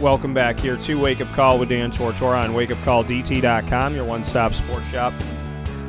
[0.00, 4.52] Welcome back here to Wake Up Call with Dan Tortora on wakeupcalldt.com, your one stop
[4.52, 5.14] sports shop,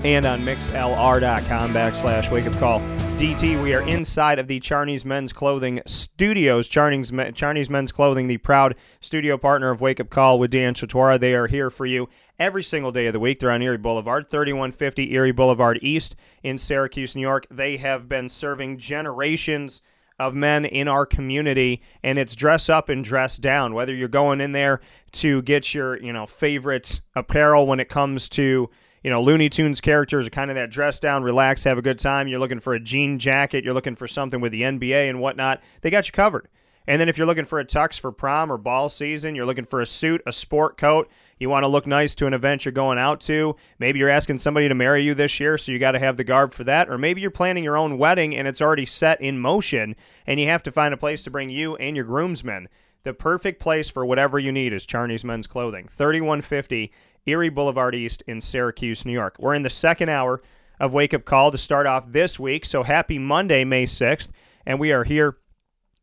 [0.06, 3.62] and on mixlr.com backslash wake up call DT.
[3.62, 6.70] We are inside of the Charney's Men's Clothing Studios.
[6.70, 11.20] Charney's, Charney's Men's Clothing, the proud studio partner of Wake Up Call with Dan Tortora.
[11.20, 12.08] They are here for you
[12.40, 13.40] every single day of the week.
[13.40, 17.46] They're on Erie Boulevard, 3150 Erie Boulevard East in Syracuse, New York.
[17.52, 19.82] They have been serving generations
[20.20, 23.74] of men in our community and it's dress up and dress down.
[23.74, 24.82] Whether you're going in there
[25.14, 28.70] to get your you know favorite apparel when it comes to
[29.04, 32.28] you know Looney Tunes characters kind of that dress down relax have a good time
[32.28, 35.62] you're looking for a jean jacket you're looking for something with the NBA and whatnot
[35.82, 36.48] they got you covered
[36.88, 39.66] and then if you're looking for a tux for prom or ball season, you're looking
[39.66, 42.72] for a suit, a sport coat, you want to look nice to an event you're
[42.72, 43.56] going out to.
[43.78, 46.24] Maybe you're asking somebody to marry you this year, so you got to have the
[46.24, 46.90] garb for that.
[46.90, 50.48] Or maybe you're planning your own wedding and it's already set in motion, and you
[50.48, 52.70] have to find a place to bring you and your groomsmen.
[53.04, 56.92] The perfect place for whatever you need is Charney's Men's Clothing, 3150
[57.26, 59.36] Erie Boulevard East in Syracuse, New York.
[59.38, 60.42] We're in the second hour
[60.80, 64.30] of Wake Up Call to start off this week, so happy Monday, May 6th,
[64.66, 65.38] and we are here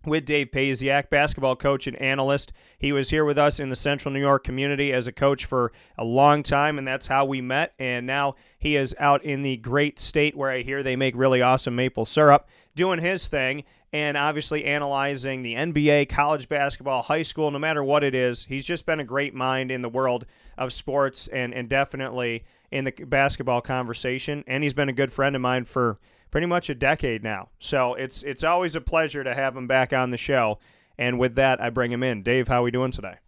[0.07, 2.53] with Dave Paziak, basketball coach and analyst.
[2.79, 5.73] He was here with us in the Central New York community as a coach for
[5.97, 7.75] a long time, and that's how we met.
[7.79, 11.43] And now he is out in the great state where I hear they make really
[11.43, 17.51] awesome maple syrup, doing his thing, and obviously analyzing the NBA, college basketball, high school,
[17.51, 18.47] no matter what it is.
[18.47, 20.27] He's just been a great mind in the world
[20.59, 24.43] of sports and, and definitely in the basketball conversation.
[24.47, 25.99] And he's been a good friend of mine for
[26.35, 27.49] pretty much a decade now.
[27.61, 30.59] So it's it's always a pleasure to have him back on the show.
[30.99, 32.25] And with that, I bring him in.
[32.25, 33.19] Dave, how are we doing today?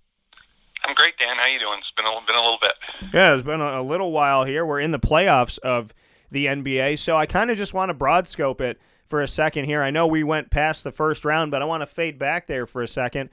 [0.83, 1.37] I'm great, Dan.
[1.37, 1.79] How you doing?
[1.79, 2.73] It's been a, been a little bit.
[3.15, 4.67] Yeah, it's been a, a little while here.
[4.67, 5.95] We're in the playoffs of
[6.33, 9.67] the NBA, so I kind of just want to broad scope it for a second
[9.67, 9.83] here.
[9.83, 12.67] I know we went past the first round, but I want to fade back there
[12.67, 13.31] for a second.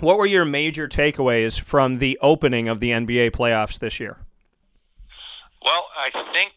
[0.00, 4.18] What were your major takeaways from the opening of the NBA playoffs this year?
[5.64, 6.52] Well, I think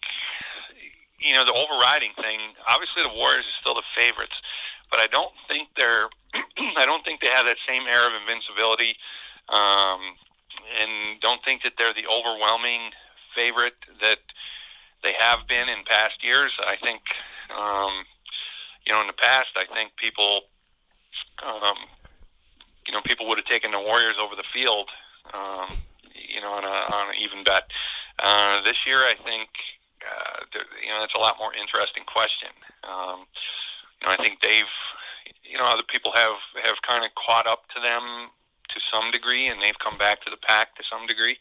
[1.21, 2.39] you know, the overriding thing.
[2.67, 4.35] Obviously, the Warriors are still the favorites,
[4.89, 6.07] but I don't think they're.
[6.77, 8.95] I don't think they have that same air of invincibility,
[9.49, 9.99] um,
[10.81, 12.91] and don't think that they're the overwhelming
[13.35, 14.19] favorite that
[15.03, 16.51] they have been in past years.
[16.65, 17.01] I think,
[17.55, 18.03] um,
[18.85, 20.41] you know, in the past, I think people,
[21.45, 21.77] um,
[22.87, 24.89] you know, people would have taken the Warriors over the field,
[25.33, 25.69] um,
[26.13, 27.63] you know, on a on an even bet.
[28.19, 29.49] Uh, this year, I think
[30.03, 30.45] uh,
[30.81, 32.49] you know, that's a lot more interesting question.
[32.83, 33.25] Um,
[34.01, 34.73] you know, I think they've,
[35.43, 38.29] you know, other people have have kind of caught up to them
[38.69, 41.37] to some degree, and they've come back to the pack to some degree.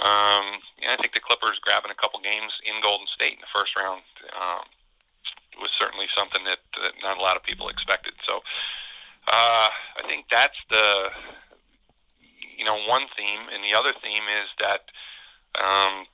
[0.00, 3.52] Um, yeah, I think the Clippers grabbing a couple games in Golden State in the
[3.52, 4.00] first round
[4.32, 4.64] um,
[5.60, 8.14] was certainly something that, that not a lot of people expected.
[8.26, 8.40] So
[9.28, 11.10] uh, I think that's the
[12.56, 14.88] you know one theme, and the other theme is that
[15.60, 16.06] um,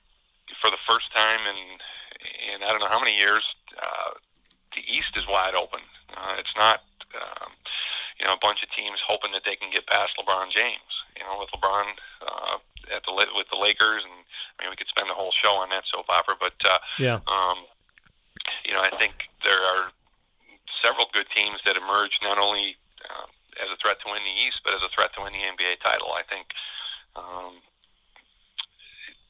[0.61, 1.79] for the first time in
[2.53, 4.11] in I don't know how many years, uh,
[4.75, 5.81] the East is wide open.
[6.15, 6.81] Uh, it's not
[7.15, 7.51] um,
[8.19, 10.93] you know a bunch of teams hoping that they can get past LeBron James.
[11.17, 11.85] You know, with LeBron
[12.21, 12.57] uh,
[12.93, 14.13] at the with the Lakers, and
[14.59, 17.19] I mean we could spend the whole show on that soap opera, but uh, yeah,
[17.27, 17.65] um,
[18.65, 19.91] you know I think there are
[20.81, 23.25] several good teams that emerge not only uh,
[23.63, 25.81] as a threat to win the East, but as a threat to win the NBA
[25.83, 26.13] title.
[26.13, 26.47] I think.
[27.15, 27.61] Um,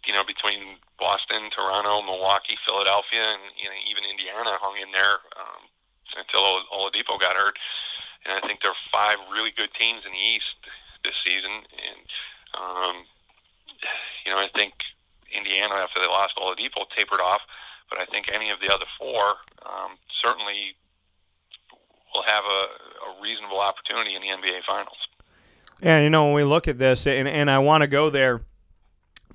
[0.08, 5.20] you know, between Boston, Toronto, Milwaukee, Philadelphia, and you know, even Indiana hung in there
[5.36, 5.68] um,
[6.16, 7.60] until Oladipo got hurt.
[8.26, 10.56] And I think there are five really good teams in the East
[11.04, 11.52] this season.
[11.52, 12.08] And
[12.56, 12.96] um,
[14.26, 14.74] you know, I think
[15.36, 17.42] Indiana, after they lost Oladipo, tapered off.
[17.90, 19.24] But I think any of the other four
[19.66, 20.76] um, certainly
[22.14, 22.64] will have a,
[23.10, 24.98] a reasonable opportunity in the NBA Finals.
[25.82, 28.42] Yeah, you know, when we look at this, and, and I want to go there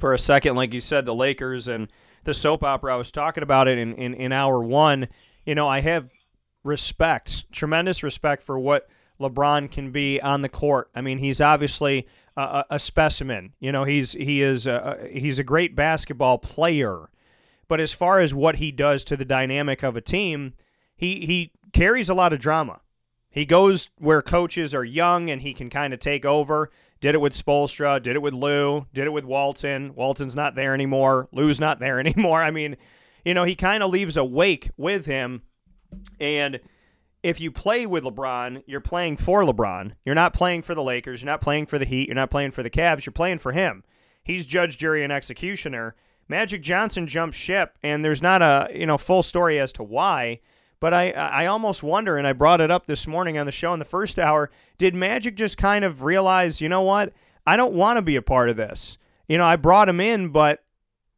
[0.02, 1.86] for a second, like you said, the Lakers and
[2.24, 2.92] the soap opera.
[2.92, 5.06] I was talking about it in, in, in hour one.
[5.46, 6.10] You know, I have
[6.64, 8.88] respect, tremendous respect for what
[9.20, 10.90] LeBron can be on the court.
[10.92, 13.52] I mean, he's obviously a, a specimen.
[13.60, 17.08] You know, he's he is a, he's a great basketball player,
[17.68, 20.54] but as far as what he does to the dynamic of a team,
[20.96, 22.80] he he carries a lot of drama.
[23.30, 26.72] He goes where coaches are young and he can kind of take over
[27.02, 29.92] Did it with Spoelstra, did it with Lue, did it with Walton.
[29.96, 31.28] Walton's not there anymore.
[31.32, 32.40] Lue's not there anymore.
[32.40, 32.76] I mean,
[33.24, 35.42] you know, he kind of leaves a wake with him.
[36.20, 36.60] And
[37.24, 39.94] if you play with LeBron, you're playing for LeBron.
[40.04, 41.22] You're not playing for the Lakers.
[41.22, 42.06] You're not playing for the Heat.
[42.06, 43.04] You're not playing for the Cavs.
[43.04, 43.82] You're playing for him.
[44.22, 45.96] He's judge, jury, and executioner.
[46.28, 50.38] Magic Johnson jumped ship, and there's not a you know full story as to why.
[50.82, 53.72] But I, I almost wonder, and I brought it up this morning on the show
[53.72, 54.50] in the first hour.
[54.78, 57.12] Did Magic just kind of realize, you know what?
[57.46, 58.98] I don't want to be a part of this.
[59.28, 60.64] You know, I brought him in, but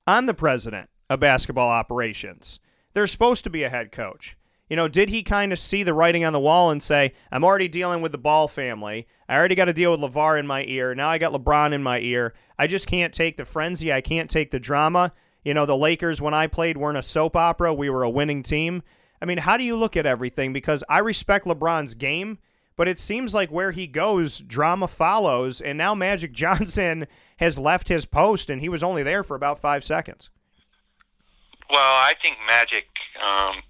[0.06, 2.60] I'm the president of basketball operations.
[2.92, 4.36] There's supposed to be a head coach.
[4.68, 7.42] You know, did he kind of see the writing on the wall and say, I'm
[7.42, 9.08] already dealing with the Ball family.
[9.30, 10.94] I already got to deal with LeVar in my ear.
[10.94, 12.34] Now I got LeBron in my ear.
[12.58, 13.90] I just can't take the frenzy.
[13.90, 15.14] I can't take the drama.
[15.42, 17.72] You know, the Lakers, when I played, weren't a soap opera.
[17.72, 18.82] We were a winning team.
[19.24, 20.52] I mean, how do you look at everything?
[20.52, 22.36] Because I respect LeBron's game,
[22.76, 25.62] but it seems like where he goes, drama follows.
[25.62, 27.06] And now Magic Johnson
[27.38, 30.28] has left his post, and he was only there for about five seconds.
[31.70, 32.84] Well, I think Magic.
[33.24, 33.62] Um,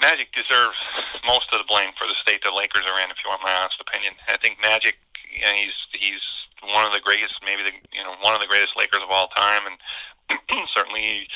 [0.00, 0.78] Magic deserves
[1.24, 3.12] most of the blame for the state the Lakers are in.
[3.12, 4.96] If you want my honest opinion, I think Magic,
[5.30, 8.50] you know, he's he's one of the greatest, maybe the you know one of the
[8.50, 11.28] greatest Lakers of all time, and certainly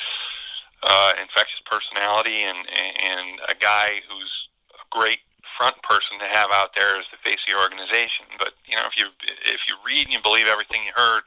[0.82, 2.58] uh, infectious personality and
[3.02, 5.20] and a guy who's a great
[5.56, 8.26] front person to have out there as the face of your organization.
[8.38, 9.06] But you know, if you
[9.46, 11.22] if you read and you believe everything you heard,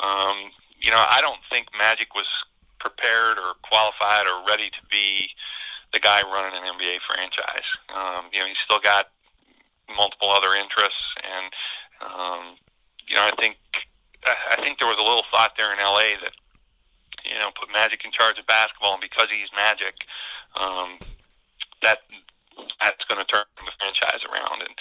[0.00, 2.28] um, you know, I don't think Magic was
[2.78, 5.28] prepared or qualified or ready to be
[5.92, 7.68] the guy running an NBA franchise.
[7.94, 9.10] Um, you know, he's still got
[9.96, 11.52] multiple other interests, and
[12.00, 12.56] um,
[13.08, 13.56] you know, I think
[14.26, 16.34] I think there was a little thought there in LA that
[17.24, 20.04] you know, put Magic in charge of basketball, and because he's Magic,
[20.60, 20.98] um,
[21.82, 21.98] that
[22.80, 24.62] that's going to turn the franchise around.
[24.62, 24.74] And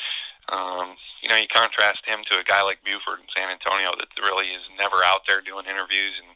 [0.51, 4.11] um, you know, you contrast him to a guy like Buford in San Antonio that
[4.19, 6.35] really is never out there doing interviews and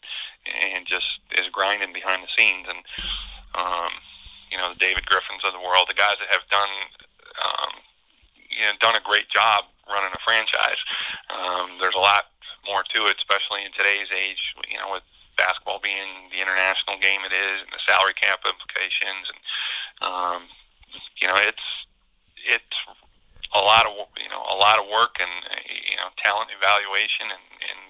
[0.73, 2.67] and just is grinding behind the scenes.
[2.69, 2.81] And
[3.55, 3.91] um,
[4.51, 6.71] you know, the David Griffins of the world, the guys that have done
[7.43, 7.73] um,
[8.49, 10.79] you know done a great job running a franchise.
[11.29, 12.31] Um, there's a lot
[12.65, 14.55] more to it, especially in today's age.
[14.71, 15.03] You know, with
[15.37, 19.39] basketball being the international game it is, and the salary cap implications, and
[20.01, 20.41] um,
[21.21, 21.85] you know, it's
[22.45, 22.77] it's
[23.55, 25.31] a lot of you know a lot of work and
[25.65, 27.81] you know talent evaluation and, and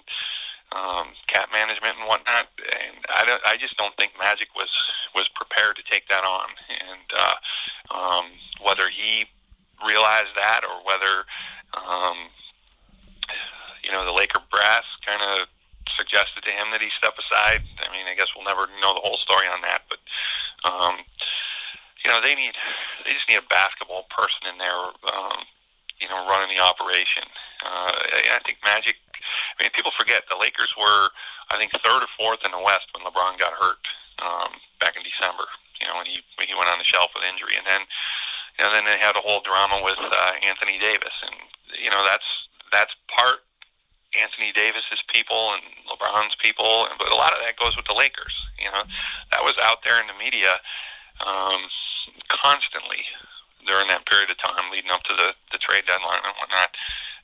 [0.72, 2.48] um, cap management and whatnot.
[2.58, 4.70] And I don't, I just don't think Magic was
[5.14, 6.48] was prepared to take that on.
[6.68, 7.36] And uh,
[7.90, 8.24] um,
[8.62, 9.26] whether he
[9.86, 11.24] realized that or whether
[11.74, 12.28] um,
[13.84, 15.48] you know the Laker brass kind of
[16.08, 17.60] suggested to him that he step aside.
[17.84, 20.00] I mean, I guess we'll never know the whole story on that, but
[20.64, 21.04] um,
[22.04, 22.56] you know, they need
[23.04, 24.80] they just need a basketball person in there,
[25.12, 25.44] um,
[26.00, 27.28] you know, running the operation.
[27.60, 27.92] Uh,
[28.32, 28.96] I think Magic.
[29.60, 31.12] I mean, people forget the Lakers were,
[31.52, 33.82] I think, third or fourth in the West when LeBron got hurt
[34.24, 35.44] um, back in December.
[35.82, 37.84] You know, when he when he went on the shelf with injury, and then
[38.58, 41.36] and then they had a whole drama with uh, Anthony Davis, and
[41.76, 43.44] you know that's that's part
[44.16, 48.32] Anthony Davis's people and LeBron's people, but a lot of that goes with the Lakers.
[48.56, 48.84] You know,
[49.32, 50.56] that was out there in the media
[51.20, 51.68] um,
[52.28, 53.04] constantly
[53.66, 56.72] during that period of time leading up to the, the trade deadline and whatnot.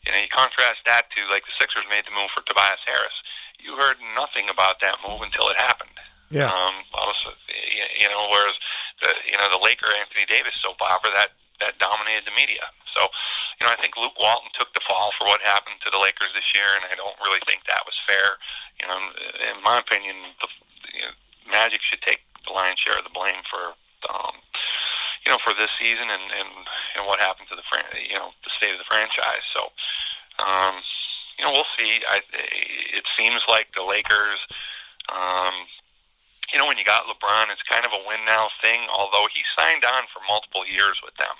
[0.05, 3.17] You know, you contrast that to like the Sixers made the move for Tobias Harris.
[3.57, 5.97] You heard nothing about that move until it happened.
[6.29, 6.53] Yeah.
[6.53, 8.61] Um, also, you know, whereas
[9.01, 11.33] the you know the Laker Anthony Davis soap opera that
[11.65, 12.69] that dominated the media.
[12.93, 13.09] So,
[13.59, 16.31] you know, I think Luke Walton took the fall for what happened to the Lakers
[16.37, 18.37] this year, and I don't really think that was fair.
[18.79, 19.01] You know,
[19.49, 20.49] in my opinion, the
[20.93, 21.15] you know,
[21.51, 23.75] Magic should take the lion's share of the blame for,
[24.13, 24.37] um,
[25.25, 26.51] you know, for this season and and,
[27.01, 27.67] and what happened to the
[27.99, 29.45] you know the state of the franchise.
[29.51, 29.73] So,
[30.45, 30.79] um,
[31.39, 31.99] you know, we'll see.
[32.07, 32.21] I,
[32.95, 34.45] it seems like the Lakers.
[35.11, 35.67] Um,
[36.53, 38.87] you know, when you got LeBron, it's kind of a win now thing.
[38.93, 41.35] Although he signed on for multiple years with them,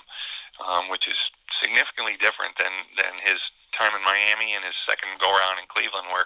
[0.63, 1.17] um, which is
[1.61, 3.39] significantly different than than his
[3.75, 6.25] time in Miami and his second go around in Cleveland, where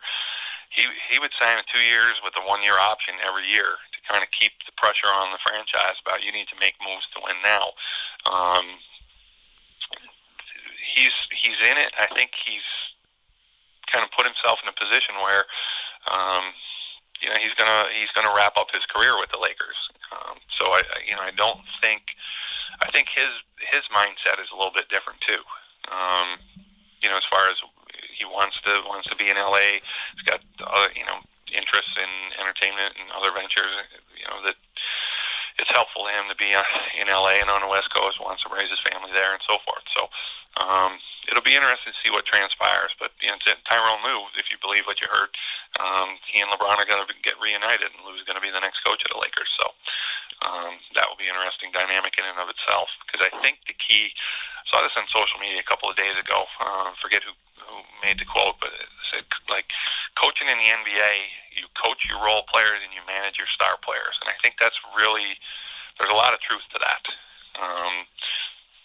[0.69, 3.99] he he would sign a two years with a one year option every year to
[4.05, 7.21] kind of keep the pressure on the franchise about you need to make moves to
[7.25, 7.73] win now.
[8.29, 8.77] Um,
[10.93, 11.91] he's he's in it.
[11.97, 12.65] I think he's
[13.89, 15.49] kind of put himself in a position where
[16.13, 16.53] um,
[17.21, 19.89] you know he's gonna he's gonna wrap up his career with the Lakers.
[20.13, 22.13] Um, so I, you know I don't think
[22.81, 23.29] I think his
[23.71, 25.41] his mindset is a little bit different too.
[25.91, 26.39] Um,
[27.01, 27.57] you know, as far as
[28.17, 29.81] he wants to wants to be in LA,
[30.15, 33.73] he's got other you know interests in entertainment and other ventures.
[34.15, 34.55] You know that
[35.59, 38.21] it's helpful to him to be in LA and on the West Coast.
[38.21, 39.83] Wants to raise his family there and so forth.
[39.91, 40.07] So
[40.59, 42.95] um, it'll be interesting to see what transpires.
[42.99, 45.31] But you know, Tyronn Lue, if you believe what you heard,
[45.79, 48.63] um, he and LeBron are going to get reunited, and Lue's going to be the
[48.63, 49.51] next coach of the Lakers.
[49.59, 49.71] So
[50.45, 52.89] um, that will be an interesting dynamic in and of itself.
[53.03, 54.11] Because I think the key,
[54.69, 56.45] saw this on social media a couple of days ago.
[56.61, 57.33] Uh, forget who
[57.69, 59.69] who made the quote, but it said like
[60.17, 61.11] coaching in the NBA,
[61.53, 64.79] you coach your role players and you manage your star players, and I think that's
[64.97, 65.37] really
[65.97, 67.03] there's a lot of truth to that.
[67.59, 68.07] Um,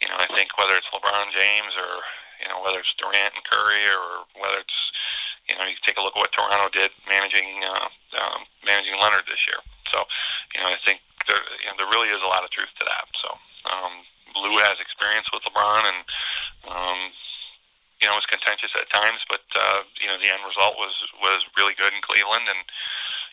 [0.03, 2.03] you know, I think whether it's LeBron James or
[2.43, 4.93] you know whether it's Durant and Curry or whether it's
[5.49, 7.89] you know you take a look at what Toronto did managing uh,
[8.21, 9.61] um, managing Leonard this year.
[9.95, 10.03] So
[10.55, 10.99] you know I think
[11.31, 13.07] there you know, there really is a lot of truth to that.
[13.15, 13.31] So
[13.71, 14.03] um,
[14.43, 16.01] Lue has experience with LeBron and
[16.67, 16.99] um,
[18.03, 21.47] you know was contentious at times, but uh, you know the end result was was
[21.55, 22.61] really good in Cleveland, and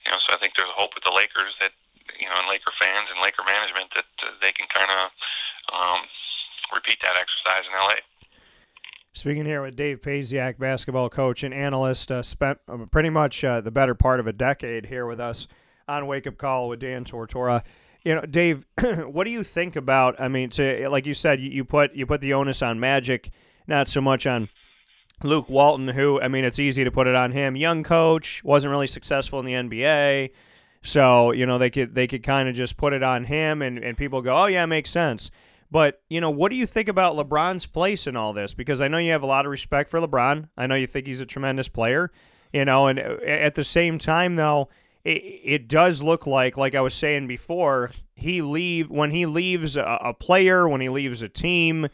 [0.06, 1.74] you know so I think there's hope with the Lakers that
[2.22, 5.10] you know and Laker fans and Laker management that uh, they can kind of
[5.74, 6.06] um,
[6.70, 8.06] repeat that exercise in LA.
[9.14, 13.60] Speaking here with Dave Pasiak, basketball coach and analyst, uh, spent uh, pretty much uh,
[13.60, 15.50] the better part of a decade here with us
[15.88, 17.64] on Wake Up Call with Dan Tortora.
[18.04, 18.66] You know, Dave,
[19.06, 20.20] what do you think about?
[20.20, 23.30] I mean, to like you said, you, you put you put the onus on Magic,
[23.68, 24.50] not so much on
[25.24, 27.56] Luke Walton, who I mean, it's easy to put it on him.
[27.56, 30.32] Young coach, wasn't really successful in the NBA,
[30.82, 33.78] so you know they could they could kind of just put it on him, and
[33.78, 35.30] and people go, oh yeah, makes sense.
[35.72, 38.54] But, you know, what do you think about LeBron's place in all this?
[38.54, 40.50] Because I know you have a lot of respect for LeBron.
[40.58, 42.12] I know you think he's a tremendous player,
[42.52, 44.68] you know, and uh, at the same time, though,
[45.04, 45.10] it,
[45.44, 50.00] it does look like, like I was saying before, he leave when he leaves a,
[50.02, 51.86] a player, when he leaves a team,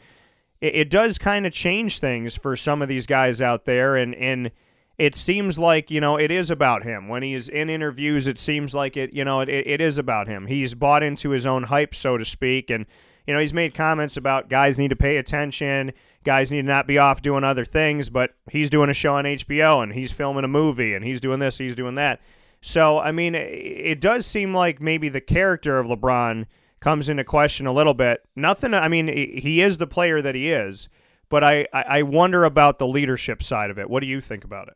[0.60, 3.96] it, it does kind of change things for some of these guys out there.
[3.96, 4.50] And, and,
[4.96, 8.74] it seems like you know it is about him when he's in interviews it seems
[8.74, 11.94] like it you know it, it is about him he's bought into his own hype
[11.94, 12.84] so to speak and
[13.28, 15.92] you know, he's made comments about guys need to pay attention,
[16.24, 19.24] guys need to not be off doing other things, but he's doing a show on
[19.24, 22.22] HBO and he's filming a movie and he's doing this, he's doing that.
[22.60, 26.46] So, I mean, it does seem like maybe the character of LeBron
[26.80, 28.24] comes into question a little bit.
[28.34, 30.88] Nothing, I mean, he is the player that he is,
[31.28, 33.88] but I, I wonder about the leadership side of it.
[33.88, 34.74] What do you think about it?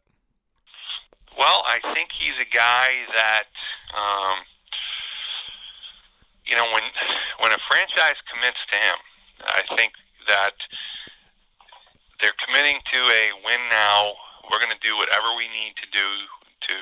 [1.37, 3.45] Well, I think he's a guy that
[3.97, 4.39] um,
[6.47, 6.83] you know, when
[7.41, 8.99] when a franchise commits to him,
[9.41, 9.93] I think
[10.27, 10.53] that
[12.21, 14.13] they're committing to a win now.
[14.51, 16.09] We're going to do whatever we need to do
[16.69, 16.77] to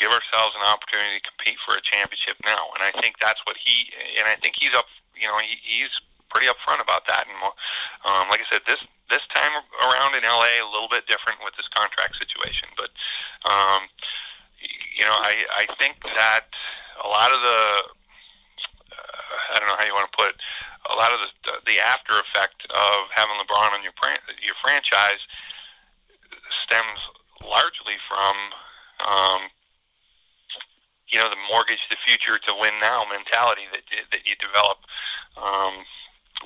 [0.00, 2.72] give ourselves an opportunity to compete for a championship now.
[2.72, 4.88] And I think that's what he and I think he's up.
[5.12, 5.92] You know, he, he's
[6.32, 7.28] pretty upfront about that.
[7.28, 7.36] And
[8.08, 8.80] um, like I said, this
[9.12, 9.52] this time
[9.84, 12.72] around in LA, a little bit different with this contract situation.
[12.80, 12.90] But
[13.44, 13.84] um,
[14.96, 16.48] you know, I I think that
[17.04, 17.60] a lot of the
[19.52, 20.38] I don't know how you want to put it,
[20.88, 21.28] a lot of the
[21.68, 23.92] the after effect of having LeBron on your
[24.40, 25.20] your franchise
[26.64, 27.00] stems
[27.44, 28.36] largely from
[29.06, 29.40] um,
[31.10, 34.78] you know the mortgage the future to win now mentality that that you develop
[35.36, 35.84] um,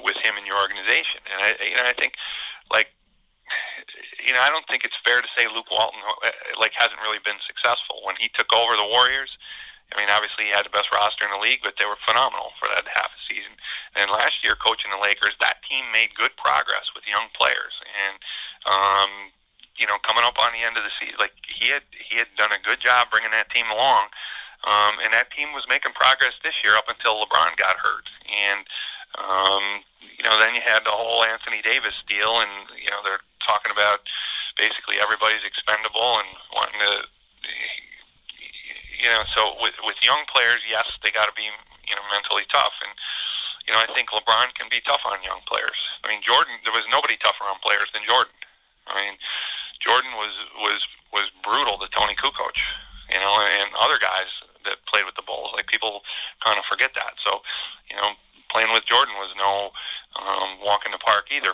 [0.02, 2.14] with him in your organization, and I you know I think
[2.72, 2.92] like
[4.24, 6.30] you know I don't think it's fair to say Luke Walton uh,
[6.60, 9.36] like hasn't really been successful when he took over the Warriors
[9.92, 12.50] I mean, obviously he had the best roster in the league, but they were phenomenal
[12.58, 13.52] for that half a season.
[13.94, 18.18] And last year, coaching the Lakers, that team made good progress with young players, and
[18.66, 19.30] um,
[19.78, 22.26] you know, coming up on the end of the season, like he had he had
[22.34, 24.10] done a good job bringing that team along.
[24.64, 28.08] Um, and that team was making progress this year up until LeBron got hurt.
[28.32, 28.64] And
[29.20, 33.22] um, you know, then you had the whole Anthony Davis deal, and you know they're
[33.44, 34.00] talking about
[34.56, 37.04] basically everybody's expendable and wanting to
[39.04, 42.48] you know, so with with young players, yes, they got to be you know mentally
[42.48, 42.92] tough, and
[43.68, 45.76] you know I think LeBron can be tough on young players.
[46.04, 48.32] I mean, Jordan, there was nobody tougher on players than Jordan.
[48.88, 49.20] I mean,
[49.84, 50.80] Jordan was was
[51.12, 52.56] was brutal to Toni Kukoc,
[53.12, 54.32] you know, and other guys
[54.64, 55.50] that played with the Bulls.
[55.54, 56.02] Like people
[56.44, 57.14] kind of forget that.
[57.24, 57.40] So,
[57.90, 58.10] you know,
[58.50, 59.70] playing with Jordan was no
[60.20, 61.52] um, walk in the park either.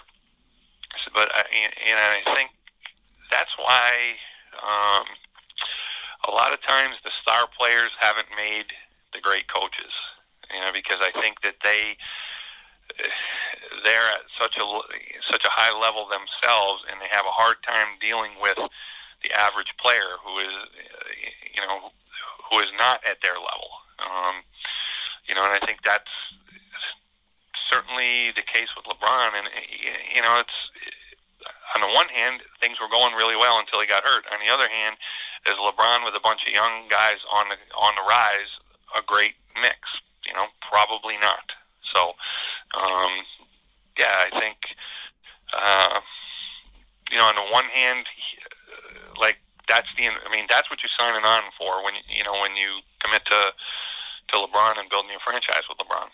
[0.99, 2.51] So, but I, and I think
[3.31, 4.19] that's why
[4.59, 5.07] um,
[6.29, 8.67] a lot of times the star players haven't made
[9.15, 9.93] the great coaches,
[10.53, 11.97] you know, because I think that they
[13.85, 14.67] they're at such a
[15.31, 18.59] such a high level themselves, and they have a hard time dealing with
[19.23, 20.55] the average player who is,
[21.55, 21.91] you know,
[22.51, 23.71] who is not at their level.
[23.99, 24.43] Um,
[25.29, 26.11] you know, and I think that's
[27.69, 29.31] certainly the case with LeBron.
[29.39, 29.49] And
[30.15, 30.59] you know, it's
[31.75, 34.25] on the one hand, things were going really well until he got hurt.
[34.33, 34.97] On the other hand,
[35.47, 38.51] is LeBron with a bunch of young guys on the on the rise
[38.97, 39.79] a great mix?
[40.27, 41.53] You know, probably not.
[41.83, 42.13] So,
[42.75, 43.11] um,
[43.99, 44.57] yeah, I think
[45.53, 46.01] uh,
[47.11, 48.07] you know, on the one hand,
[49.21, 49.39] like
[49.71, 52.81] that's the, I mean, that's what you're signing on for when you know when you
[53.03, 53.53] commit to
[54.29, 56.09] to LeBron and building your franchise with LeBron.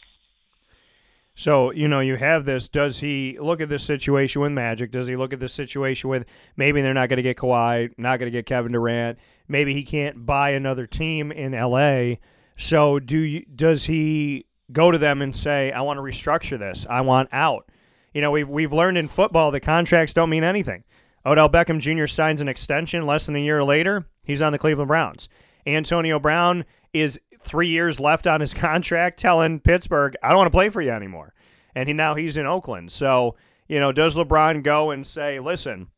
[1.39, 2.67] So, you know, you have this.
[2.67, 4.91] Does he look at this situation with Magic?
[4.91, 8.19] Does he look at this situation with maybe they're not going to get Kawhi, not
[8.19, 9.19] going to get Kevin Durant?
[9.47, 12.15] Maybe he can't buy another team in LA.
[12.57, 16.87] So, do you, does he go to them and say, "I want to restructure this.
[16.89, 17.69] I want out"?
[18.15, 20.85] You know, we've we've learned in football that contracts don't mean anything.
[21.26, 22.06] Odell Beckham Jr.
[22.06, 24.06] signs an extension less than a year later.
[24.23, 25.28] He's on the Cleveland Browns.
[25.66, 30.56] Antonio Brown is three years left on his contract, telling Pittsburgh, "I don't want to
[30.56, 31.35] play for you anymore,"
[31.75, 32.92] and he now he's in Oakland.
[32.92, 33.35] So
[33.66, 35.88] you know, does LeBron go and say, "Listen,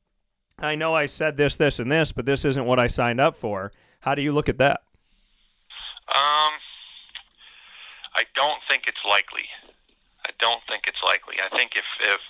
[0.58, 3.36] I know I said this, this, and this, but this isn't what I signed up
[3.36, 3.70] for"?
[4.00, 4.80] How do you look at that?
[6.08, 6.54] Um,
[8.14, 9.44] I don't think it's likely.
[10.26, 11.36] I don't think it's likely.
[11.44, 12.20] I think if if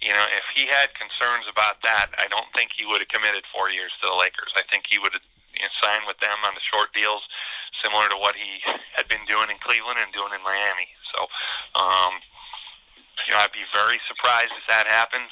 [0.00, 3.44] you know if he had concerns about that, I don't think he would have committed
[3.52, 4.52] four years to the Lakers.
[4.56, 5.24] I think he would have
[5.56, 7.22] you know, signed with them on the short deals
[7.76, 8.60] similar to what he
[8.96, 10.88] had been doing in Cleveland and doing in Miami.
[11.14, 11.28] So,
[11.78, 12.18] um,
[13.26, 15.30] you know, I'd be very surprised if that happens.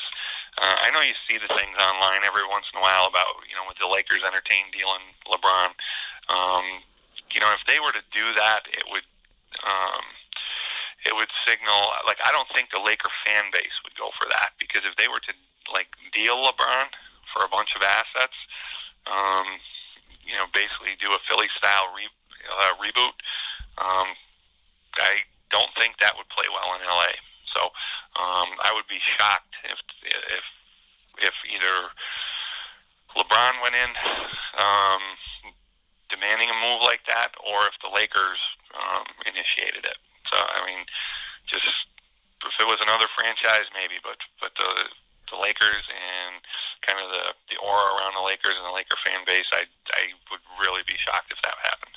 [0.59, 3.55] Uh, I know you see the things online every once in a while about, you
[3.55, 5.71] know, with the Lakers entertain dealing LeBron.
[6.29, 6.83] Um,
[7.33, 9.07] you know, if they were to do that, it would,
[9.65, 10.05] um,
[11.07, 14.51] it would signal like I don't think the Laker fan base would go for that
[14.59, 15.35] because if they were to
[15.73, 16.91] like deal LeBron
[17.33, 18.37] for a bunch of assets,
[19.07, 19.47] um,
[20.25, 23.15] you know, basically do a Philly style re- uh, reboot.
[23.79, 24.09] Um,
[24.97, 27.15] I don't think that would play well in LA.
[27.55, 27.73] So
[28.19, 30.45] um, I would be shocked if if
[31.19, 31.91] if either
[33.17, 33.91] LeBron went in
[34.59, 35.03] um,
[36.09, 38.39] demanding a move like that, or if the Lakers
[38.75, 39.99] um, initiated it.
[40.31, 40.85] So I mean,
[41.47, 41.87] just
[42.45, 44.89] if it was another franchise, maybe, but but the
[45.31, 46.41] the Lakers and
[46.83, 50.13] kind of the the aura around the Lakers and the Laker fan base, I I
[50.31, 51.97] would really be shocked if that happened.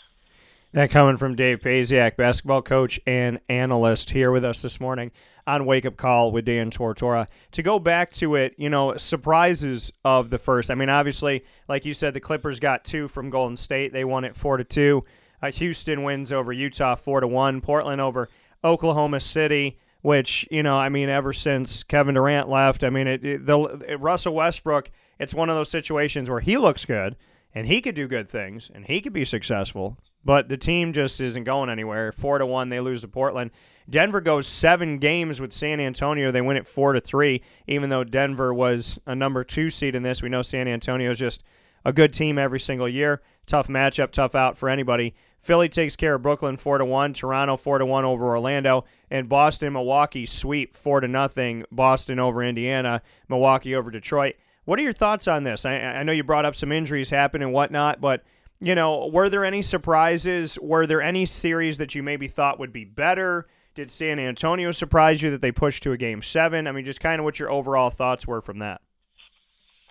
[0.74, 5.12] That coming from Dave Pasiak, basketball coach and analyst, here with us this morning
[5.46, 7.28] on Wake Up Call with Dan Tortora.
[7.52, 10.72] To go back to it, you know, surprises of the first.
[10.72, 13.92] I mean, obviously, like you said, the Clippers got two from Golden State.
[13.92, 15.04] They won it four to two.
[15.42, 17.62] Uh, Houston wins over Utah four to one.
[17.62, 18.30] Portland over
[18.64, 19.78] Oklahoma City.
[20.02, 23.60] Which you know, I mean, ever since Kevin Durant left, I mean, it, it the
[23.88, 24.90] it, Russell Westbrook.
[25.20, 27.16] It's one of those situations where he looks good
[27.54, 31.20] and he could do good things and he could be successful but the team just
[31.20, 32.12] isn't going anywhere.
[32.12, 33.52] Four to one, they lose to Portland.
[33.90, 36.32] Denver goes seven games with San Antonio.
[36.32, 40.04] They win it four to three, even though Denver was a number two seed in
[40.04, 40.22] this.
[40.22, 41.44] We know San Antonio is just
[41.84, 43.22] a good team every single year.
[43.46, 45.14] Tough matchup, tough out for anybody.
[45.40, 47.14] Philly takes care of Brooklyn four to one.
[47.14, 51.66] Toronto four to one over Orlando, and Boston Milwaukee sweep four to nothing.
[51.72, 54.36] Boston over Indiana, Milwaukee over Detroit.
[54.66, 55.66] What are your thoughts on this?
[55.66, 58.24] I, I know you brought up some injuries happen and whatnot, but
[58.60, 60.60] you know, were there any surprises?
[60.62, 63.48] Were there any series that you maybe thought would be better?
[63.74, 66.68] Did San Antonio surprise you that they pushed to a game seven?
[66.68, 68.82] I mean, just kind of what your overall thoughts were from that.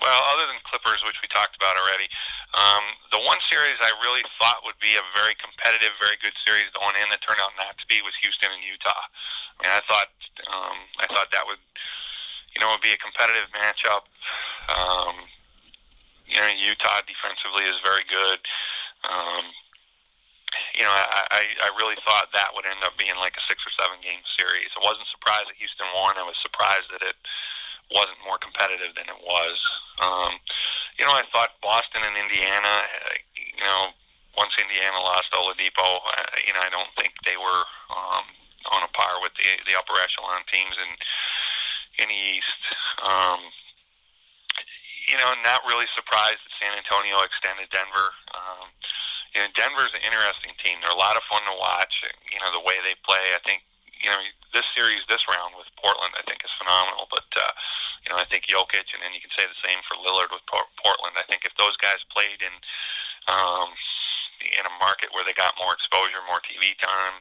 [0.01, 2.09] Well, other than Clippers, which we talked about already,
[2.57, 6.73] um, the one series I really thought would be a very competitive, very good series
[6.73, 9.05] going in that turned out not to be was Houston and Utah.
[9.61, 10.09] Mean, I thought
[10.49, 11.61] um, I thought that would,
[12.57, 14.09] you know, would be a competitive matchup.
[14.73, 15.29] Um,
[16.25, 18.41] you know, Utah defensively is very good.
[19.05, 19.53] Um,
[20.75, 23.63] you know, I, I, I really thought that would end up being like a six
[23.63, 24.73] or seven game series.
[24.75, 26.19] I wasn't surprised that Houston won.
[26.19, 27.15] I was surprised that it
[27.90, 29.57] wasn't more competitive than it was.
[30.01, 30.37] Um,
[30.99, 32.85] you know, I thought Boston and Indiana,
[33.37, 33.93] you know,
[34.37, 38.25] once Indiana lost Oladipo, uh, you know, I don't think they were um,
[38.73, 40.90] on a par with the the upper echelon teams in
[42.01, 42.61] in the East.
[43.03, 43.40] Um,
[45.09, 48.14] you know, not really surprised that San Antonio extended Denver.
[48.37, 48.71] Um,
[49.35, 50.79] you know, Denver's an interesting team.
[50.83, 52.03] They're a lot of fun to watch.
[52.31, 53.35] You know, the way they play.
[53.35, 53.66] I think
[54.01, 54.21] you know
[54.53, 57.07] this series, this round with Portland, I think is phenomenal.
[57.13, 57.53] But uh,
[58.05, 60.45] you know, I think Jokic, and then you can say the same for Lillard with
[60.49, 61.15] Portland.
[61.21, 62.55] I think if those guys played in
[63.31, 63.71] um,
[64.43, 67.21] in a market where they got more exposure, more TV time,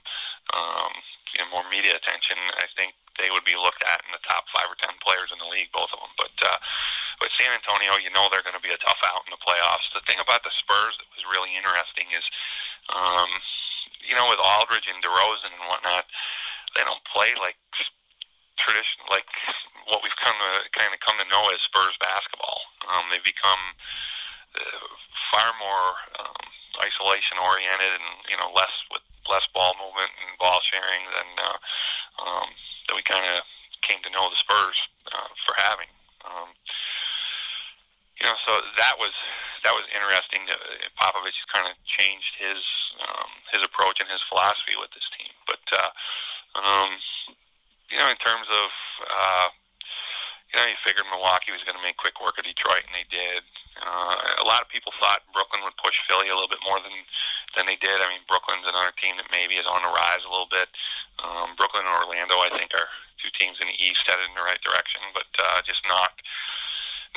[0.56, 0.92] um,
[1.36, 4.48] you know, more media attention, I think they would be looked at in the top
[4.56, 6.14] five or ten players in the league, both of them.
[6.16, 6.60] But uh,
[7.20, 9.92] but San Antonio, you know they're going to be a tough out in the playoffs.
[9.92, 12.24] The thing about the Spurs that was really interesting is,
[12.96, 13.30] um,
[14.02, 16.08] you know, with Aldridge and DeRozan and whatnot,
[16.76, 17.58] they don't play like
[18.60, 19.26] tradition, like
[19.88, 22.62] what we've come to kind of come to know as Spurs basketball.
[22.92, 23.74] Um, they've become
[24.54, 24.86] uh,
[25.32, 26.44] far more um,
[26.84, 29.02] isolation oriented, and you know less with
[29.32, 31.58] less ball movement and ball sharing than uh,
[32.22, 32.50] um,
[32.88, 33.42] that we kind of
[33.82, 34.78] came to know the Spurs
[35.16, 35.90] uh, for having.
[36.28, 36.52] Um,
[38.20, 39.16] you know, so that was
[39.64, 40.44] that was interesting.
[40.52, 40.60] That
[41.00, 42.62] Popovich kind of changed his
[43.00, 45.64] um, his approach and his philosophy with this team, but.
[45.72, 45.90] Uh,
[46.56, 46.90] um,
[47.92, 48.70] you know, in terms of
[49.06, 49.48] uh,
[50.50, 53.06] you know, you figured Milwaukee was going to make quick work of Detroit, and they
[53.14, 53.46] did.
[53.80, 56.94] Uh, a lot of people thought Brooklyn would push Philly a little bit more than
[57.58, 58.02] than they did.
[58.02, 60.70] I mean, Brooklyn's another team that maybe is on the rise a little bit.
[61.22, 64.46] Um, Brooklyn and Orlando, I think, are two teams in the East headed in the
[64.46, 66.18] right direction, but uh, just not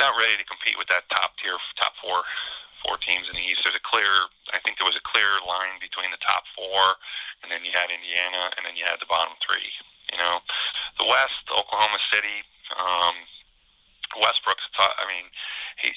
[0.00, 2.24] not ready to compete with that top tier, top four
[2.82, 3.64] four teams in the East.
[3.64, 4.10] There's a clear,
[4.52, 6.98] I think there was a clear line between the top four,
[7.42, 9.70] and then you had Indiana, and then you had the bottom three.
[10.10, 10.44] You know,
[11.00, 12.44] the West, Oklahoma City,
[12.76, 13.16] um,
[14.20, 14.68] Westbrook's.
[14.76, 15.24] T- I mean,
[15.80, 15.88] he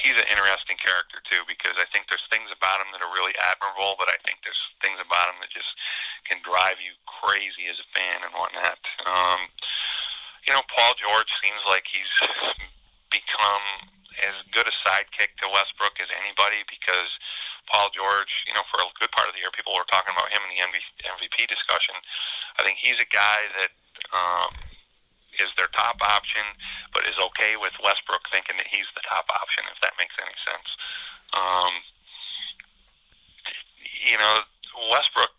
[0.00, 3.36] he's an interesting character too because I think there's things about him that are really
[3.38, 5.68] admirable, but I think there's things about him that just
[6.24, 8.80] can drive you crazy as a fan and whatnot.
[9.04, 9.52] Um,
[10.48, 12.12] you know, Paul George seems like he's
[13.12, 17.10] become as good a sidekick to Westbrook as anybody because
[17.70, 20.28] Paul George, you know, for a good part of the year, people were talking about
[20.28, 21.94] him in the MVP discussion.
[22.58, 23.72] I think he's a guy that
[24.12, 24.50] um,
[25.38, 26.44] is their top option,
[26.92, 30.36] but is okay with Westbrook thinking that he's the top option, if that makes any
[30.44, 30.68] sense.
[31.32, 31.72] Um,
[34.04, 34.44] you know,
[34.90, 35.32] Westbrook.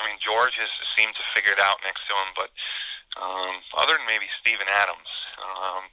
[0.00, 2.50] I mean, George has seemed to figure it out next to him, but
[3.20, 5.84] um, other than maybe Steven Adams, um,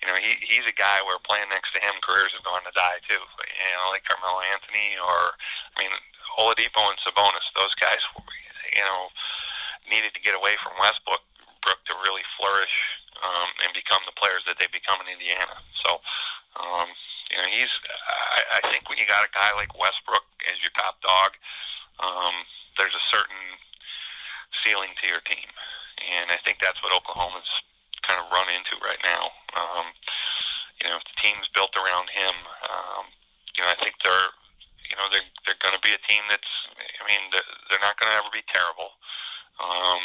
[0.00, 2.72] you know, he he's a guy where playing next to him, careers have gone to
[2.72, 3.20] die too.
[3.20, 5.36] You know, like Carmelo Anthony, or
[5.76, 5.92] I mean,
[6.40, 7.44] Oladipo and Sabonis.
[7.52, 8.00] Those guys,
[8.72, 9.12] you know,
[9.92, 11.20] needed to get away from Westbrook
[11.60, 12.72] Brook to really flourish
[13.20, 15.60] um, and become the players that they become in Indiana.
[15.84, 16.00] So,
[16.56, 16.88] um,
[17.28, 17.72] you know, he's.
[18.32, 21.36] I, I think when you got a guy like Westbrook as your top dog,
[22.00, 22.48] um,
[22.80, 23.60] there's a certain
[24.64, 25.44] ceiling to your team,
[26.00, 27.60] and I think that's what Oklahoma's
[28.06, 29.30] kind of run into right now.
[29.56, 29.86] Um,
[30.82, 32.34] you know, if the team's built around him,
[32.68, 33.04] um,
[33.56, 34.30] you know, I think they're,
[34.88, 36.52] you know, they're they're going to be a team that's.
[37.00, 38.96] I mean, they're, they're not going to ever be terrible.
[39.60, 40.00] Um,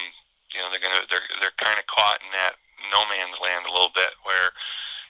[0.56, 2.56] you know they're gonna they're they're kind of caught in that
[2.96, 4.56] no man's land a little bit where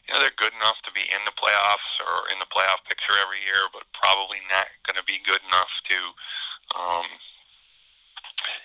[0.10, 3.13] you know they're good enough to be in the playoffs or in the playoff picture
[3.21, 5.98] every year, but probably not going to be good enough to
[6.74, 7.08] um,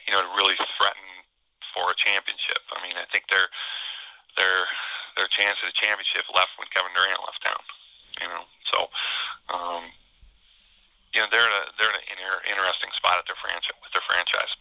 [0.09, 1.09] you know to really threaten
[1.77, 2.65] for a championship.
[2.73, 3.53] I mean, I think their
[4.41, 4.65] their
[5.21, 7.63] their chance at a championship left when Kevin Durant left town.
[8.25, 8.79] You know, so
[9.53, 9.85] um,
[11.13, 14.07] you know they're in a they're in an interesting spot at their franchise with their
[14.09, 14.53] franchise.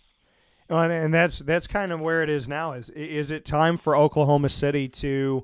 [0.70, 2.74] And that's that's kind of where it is now.
[2.74, 5.44] Is is it time for Oklahoma City to,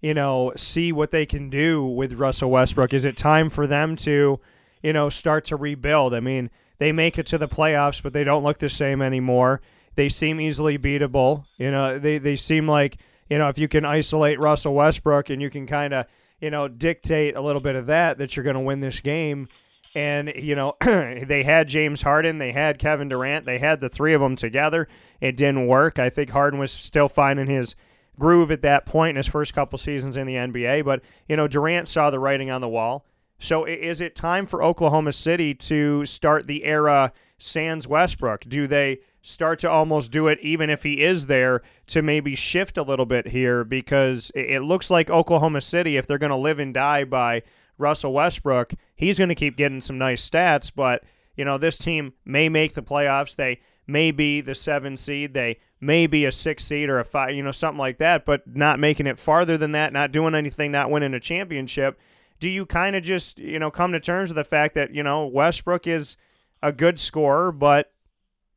[0.00, 2.92] you know, see what they can do with Russell Westbrook?
[2.92, 4.40] Is it time for them to,
[4.82, 6.12] you know, start to rebuild?
[6.12, 9.60] I mean, they make it to the playoffs, but they don't look the same anymore.
[9.94, 11.44] They seem easily beatable.
[11.56, 15.40] You know, they they seem like you know if you can isolate Russell Westbrook and
[15.40, 16.06] you can kind of
[16.40, 19.48] you know dictate a little bit of that that you're going to win this game
[19.94, 24.12] and, you know, they had James Harden, they had Kevin Durant, they had the three
[24.12, 24.88] of them together.
[25.20, 25.98] It didn't work.
[25.98, 27.76] I think Harden was still finding his
[28.18, 30.84] groove at that point in his first couple seasons in the NBA.
[30.84, 33.06] But, you know, Durant saw the writing on the wall.
[33.38, 38.44] So is it time for Oklahoma City to start the era sans Westbrook?
[38.48, 42.76] Do they start to almost do it even if he is there to maybe shift
[42.76, 43.64] a little bit here?
[43.64, 47.42] Because it looks like Oklahoma City, if they're going to live and die by
[47.78, 51.02] Russell Westbrook, he's going to keep getting some nice stats, but
[51.36, 53.34] you know, this team may make the playoffs.
[53.34, 55.34] They may be the seven seed.
[55.34, 58.42] They may be a six seed or a five, you know, something like that, but
[58.46, 61.98] not making it farther than that, not doing anything, not winning a championship.
[62.40, 65.02] Do you kind of just, you know, come to terms with the fact that, you
[65.02, 66.16] know, Westbrook is
[66.62, 67.92] a good scorer, but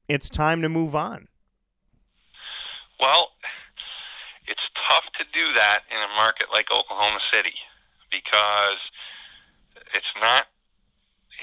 [0.08, 1.28] it's time to move on?
[3.00, 3.32] Well,
[4.48, 7.54] it's tough to do that in a market like Oklahoma City
[8.10, 8.80] because
[9.94, 10.48] it's not,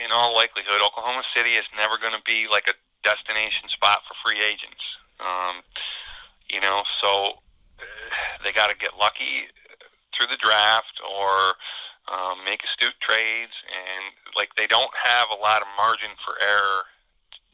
[0.02, 2.74] in all likelihood, Oklahoma City is never going to be like a
[3.04, 4.82] destination spot for free agents.
[5.20, 5.62] Um,
[6.50, 7.38] you know, so
[7.78, 7.84] uh,
[8.42, 9.46] they got to get lucky
[10.16, 11.54] through the draft or
[12.10, 16.82] um, make astute trades, and like they don't have a lot of margin for error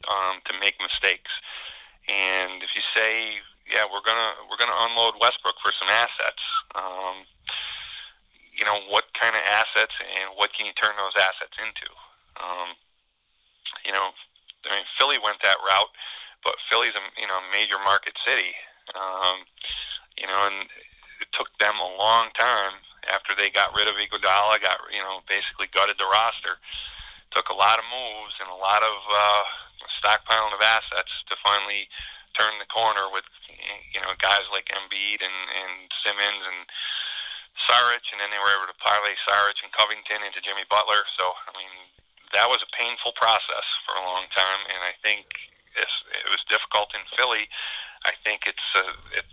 [0.09, 1.31] um, to make mistakes.
[2.09, 6.43] And if you say, yeah, we're gonna we're gonna unload Westbrook for some assets,
[6.75, 7.23] um,
[8.57, 11.89] you know, what kind of assets and what can you turn those assets into?
[12.41, 12.75] Um,
[13.85, 14.11] you know,
[14.69, 15.91] I mean, Philly went that route,
[16.43, 18.53] but Philly's a you know major market city.
[18.93, 19.47] Um,
[20.19, 20.67] you know, and
[21.21, 22.75] it took them a long time
[23.09, 26.59] after they got rid of Iguodala, got you know basically gutted the roster.
[27.31, 29.43] Took a lot of moves and a lot of uh,
[30.01, 31.87] stockpiling of assets to finally
[32.33, 33.27] turn the corner with
[33.93, 36.65] you know guys like Embiid and, and Simmons and
[37.69, 41.05] Saric, and then they were able to parlay Saric and Covington into Jimmy Butler.
[41.15, 41.71] So I mean,
[42.33, 45.29] that was a painful process for a long time, and I think
[45.77, 47.47] it was difficult in Philly.
[48.03, 49.23] I think it's uh, it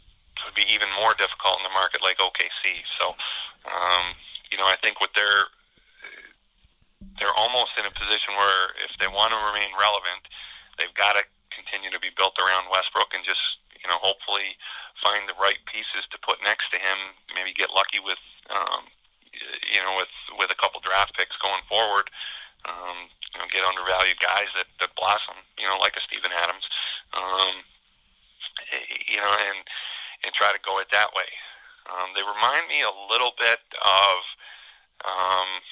[0.44, 2.84] would be even more difficult in a market like OKC.
[3.00, 3.16] So,
[3.66, 4.14] um,
[4.52, 5.50] you know, I think what they're
[7.18, 10.26] they're almost in a position where if they want to remain relevant,
[10.78, 14.56] they've got to continue to be built around Westbrook and just you know hopefully
[15.02, 17.14] find the right pieces to put next to him.
[17.34, 18.86] Maybe get lucky with um,
[19.70, 22.10] you know with with a couple draft picks going forward.
[22.66, 25.38] Um, you know, get undervalued guys that, that blossom.
[25.58, 26.66] You know, like a Steven Adams.
[27.14, 27.62] Um,
[29.06, 29.62] you know, and
[30.24, 31.30] and try to go it that way.
[31.88, 34.16] Um, they remind me a little bit of
[35.06, 35.62] um,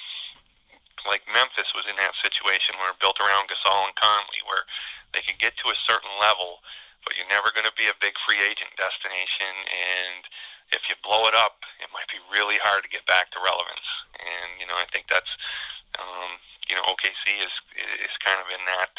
[1.04, 4.64] like Memphis was in that situation where built around Gasol and Conley, where
[5.16, 6.60] they could get to a certain level,
[7.08, 9.50] but you're never going to be a big free agent destination.
[9.72, 10.28] And
[10.76, 13.88] if you blow it up, it might be really hard to get back to relevance.
[14.20, 15.32] And you know, I think that's
[15.96, 16.36] um,
[16.68, 17.54] you know OKC is
[18.04, 18.92] is kind of in that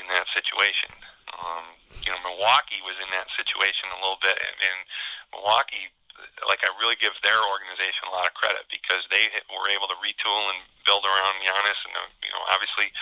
[0.00, 0.90] in that situation.
[1.34, 1.74] Um,
[2.06, 4.78] you know, Milwaukee was in that situation a little bit, and, and
[5.34, 5.90] Milwaukee,
[6.46, 9.98] like I really give their organization a lot of credit because they were able to
[9.98, 12.94] retool and build around Giannis, and uh, you know, obviously,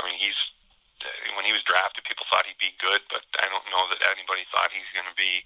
[0.00, 0.38] I mean, he's
[1.36, 4.48] when he was drafted, people thought he'd be good, but I don't know that anybody
[4.50, 5.44] thought he's going to be,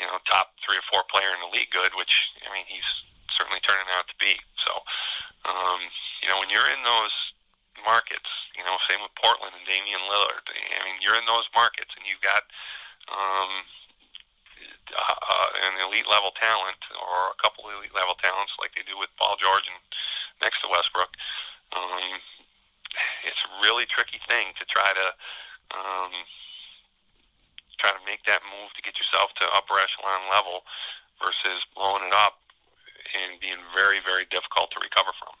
[0.00, 1.92] you know, top three or four player in the league good.
[1.96, 2.86] Which I mean, he's
[3.32, 4.36] certainly turning out to be.
[4.60, 4.72] So,
[5.48, 5.80] um,
[6.20, 7.14] you know, when you're in those
[7.84, 8.30] markets.
[8.56, 10.42] You know, same with Portland and Damian Lillard.
[10.50, 12.42] I mean, you're in those markets, and you've got
[13.10, 13.52] um,
[14.92, 18.98] uh, an elite level talent or a couple of elite level talents, like they do
[18.98, 19.78] with Paul George and
[20.42, 21.12] next to Westbrook.
[21.76, 22.18] Um,
[23.24, 25.06] it's a really tricky thing to try to
[25.76, 26.12] um,
[27.78, 30.62] try to make that move to get yourself to upper echelon level
[31.22, 32.40] versus blowing it up
[33.14, 35.34] and being very, very difficult to recover from.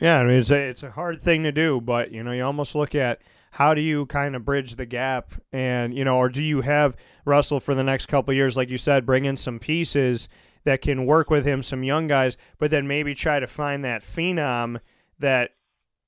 [0.00, 2.44] Yeah, I mean, it's a it's a hard thing to do, but you know, you
[2.44, 3.20] almost look at
[3.52, 6.96] how do you kind of bridge the gap, and you know, or do you have
[7.24, 10.28] Russell for the next couple years, like you said, bring in some pieces
[10.64, 14.02] that can work with him, some young guys, but then maybe try to find that
[14.02, 14.80] phenom
[15.18, 15.50] that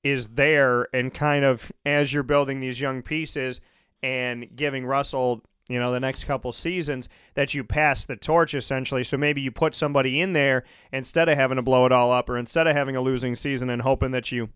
[0.03, 3.61] is there, and kind of as you're building these young pieces
[4.01, 9.03] and giving Russell you know, the next couple seasons that you pass the torch essentially.
[9.03, 12.29] So maybe you put somebody in there instead of having to blow it all up
[12.29, 14.49] or instead of having a losing season and hoping that you,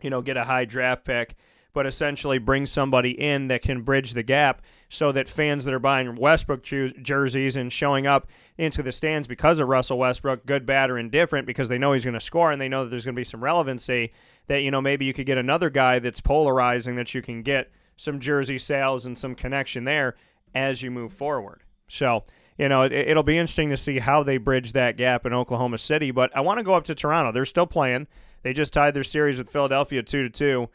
[0.00, 1.34] you know, get a high draft pick,
[1.72, 5.78] but essentially bring somebody in that can bridge the gap so that fans that are
[5.78, 8.28] buying Westbrook jerseys and showing up
[8.58, 12.04] into the stands because of Russell Westbrook, good, bad, or indifferent, because they know he's
[12.04, 14.12] going to score and they know that there's going to be some relevancy,
[14.48, 17.70] that, you know, maybe you could get another guy that's polarizing that you can get
[17.96, 20.16] some jersey sales and some connection there
[20.54, 21.62] as you move forward.
[21.86, 22.24] So,
[22.58, 25.78] you know, it, will be interesting to see how they bridge that gap in Oklahoma
[25.78, 26.10] City.
[26.10, 27.32] But I want to go up to Toronto.
[27.32, 28.06] They're still playing.
[28.42, 30.68] They just tied their series with Philadelphia two to two.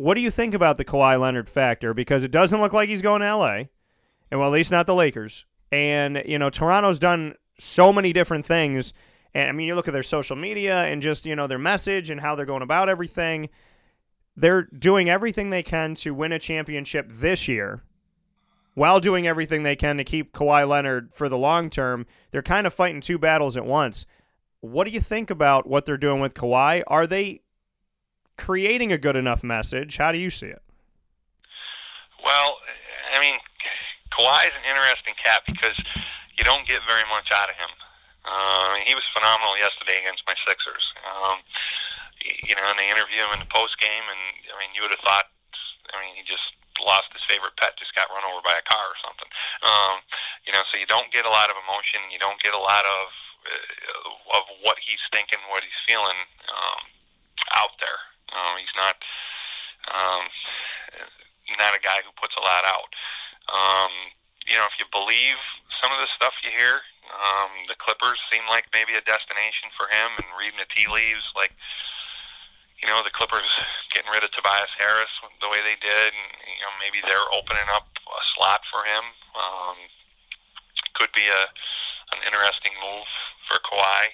[0.00, 1.92] What do you think about the Kawhi Leonard factor?
[1.92, 3.64] Because it doesn't look like he's going to LA,
[4.30, 5.44] and well, at least not the Lakers.
[5.70, 8.94] And you know, Toronto's done so many different things.
[9.34, 12.08] And I mean, you look at their social media and just you know their message
[12.08, 13.50] and how they're going about everything.
[14.34, 17.82] They're doing everything they can to win a championship this year
[18.72, 22.06] while doing everything they can to keep Kawhi Leonard for the long term.
[22.30, 24.06] They're kind of fighting two battles at once.
[24.60, 26.84] What do you think about what they're doing with Kawhi?
[26.86, 27.42] Are they
[28.40, 30.00] creating a good enough message?
[30.00, 30.64] How do you see it?
[32.24, 32.56] Well,
[33.12, 33.36] I mean,
[34.16, 35.76] Kawhi is an interesting cat because
[36.36, 37.72] you don't get very much out of him.
[38.24, 40.84] Uh, he was phenomenal yesterday against my Sixers.
[41.04, 41.44] Um,
[42.20, 44.20] you know, and they interview him in the post game, and
[44.52, 45.28] I mean, you would have thought,
[45.92, 46.44] I mean, he just
[46.80, 49.28] lost his favorite pet, just got run over by a car or something.
[49.64, 50.00] Um,
[50.48, 52.00] you know, so you don't get a lot of emotion.
[52.12, 53.04] You don't get a lot of
[53.40, 56.20] uh, of what he's thinking, what he's feeling
[56.52, 56.80] um,
[57.56, 58.09] out there.
[58.34, 58.96] Um, he's not
[59.90, 60.24] um,
[61.58, 62.90] not a guy who puts a lot out.
[63.50, 63.92] Um,
[64.46, 65.38] you know, if you believe
[65.82, 69.90] some of the stuff you hear, um, the Clippers seem like maybe a destination for
[69.90, 71.52] him, and reading the tea leaves, like
[72.80, 73.50] you know, the Clippers
[73.92, 75.12] getting rid of Tobias Harris
[75.44, 79.04] the way they did, and you know, maybe they're opening up a slot for him.
[79.36, 79.76] Um,
[80.96, 81.42] could be a
[82.10, 83.06] an interesting move
[83.46, 84.10] for Kawhi.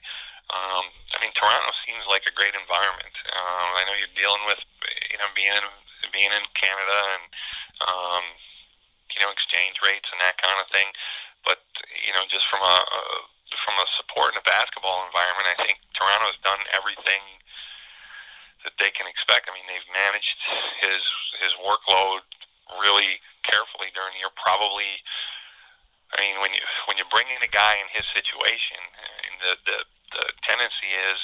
[0.53, 3.15] Um, I mean, Toronto seems like a great environment.
[3.35, 4.63] Um, I know you're dealing with,
[5.11, 5.55] you know, being
[6.15, 7.25] being in Canada and,
[7.85, 8.25] um,
[9.11, 10.87] you know, exchange rates and that kind of thing.
[11.43, 11.63] But
[12.07, 13.01] you know, just from a, a
[13.55, 17.23] from a support and a basketball environment, I think Toronto has done everything
[18.67, 19.47] that they can expect.
[19.47, 20.39] I mean, they've managed
[20.83, 21.03] his
[21.43, 22.27] his workload
[22.83, 24.35] really carefully during the year.
[24.35, 24.91] Probably,
[26.15, 28.83] I mean, when you when you bring in a guy in his situation,
[29.27, 29.79] and the the
[30.13, 31.21] the tendency is,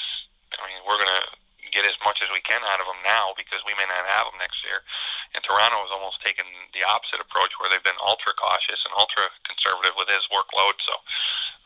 [0.57, 1.25] I mean, we're gonna
[1.71, 4.29] get as much as we can out of him now because we may not have
[4.29, 4.85] him next year.
[5.33, 6.45] And Toronto has almost taken
[6.77, 10.77] the opposite approach where they've been ultra cautious and ultra conservative with his workload.
[10.85, 10.93] So,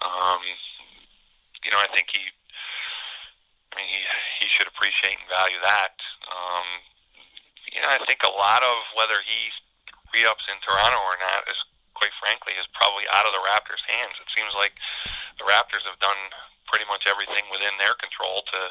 [0.07, 0.39] um,
[1.65, 2.23] you know, I think he,
[3.75, 3.99] I mean, he
[4.39, 5.99] he should appreciate and value that.
[6.31, 6.67] Um,
[7.67, 9.51] you know, I think a lot of whether he
[10.15, 11.59] re-ups in Toronto or not is
[11.97, 14.13] quite frankly, is probably out of the Raptors' hands.
[14.21, 14.77] It seems like
[15.41, 16.29] the Raptors have done
[16.67, 18.61] pretty much everything within their control to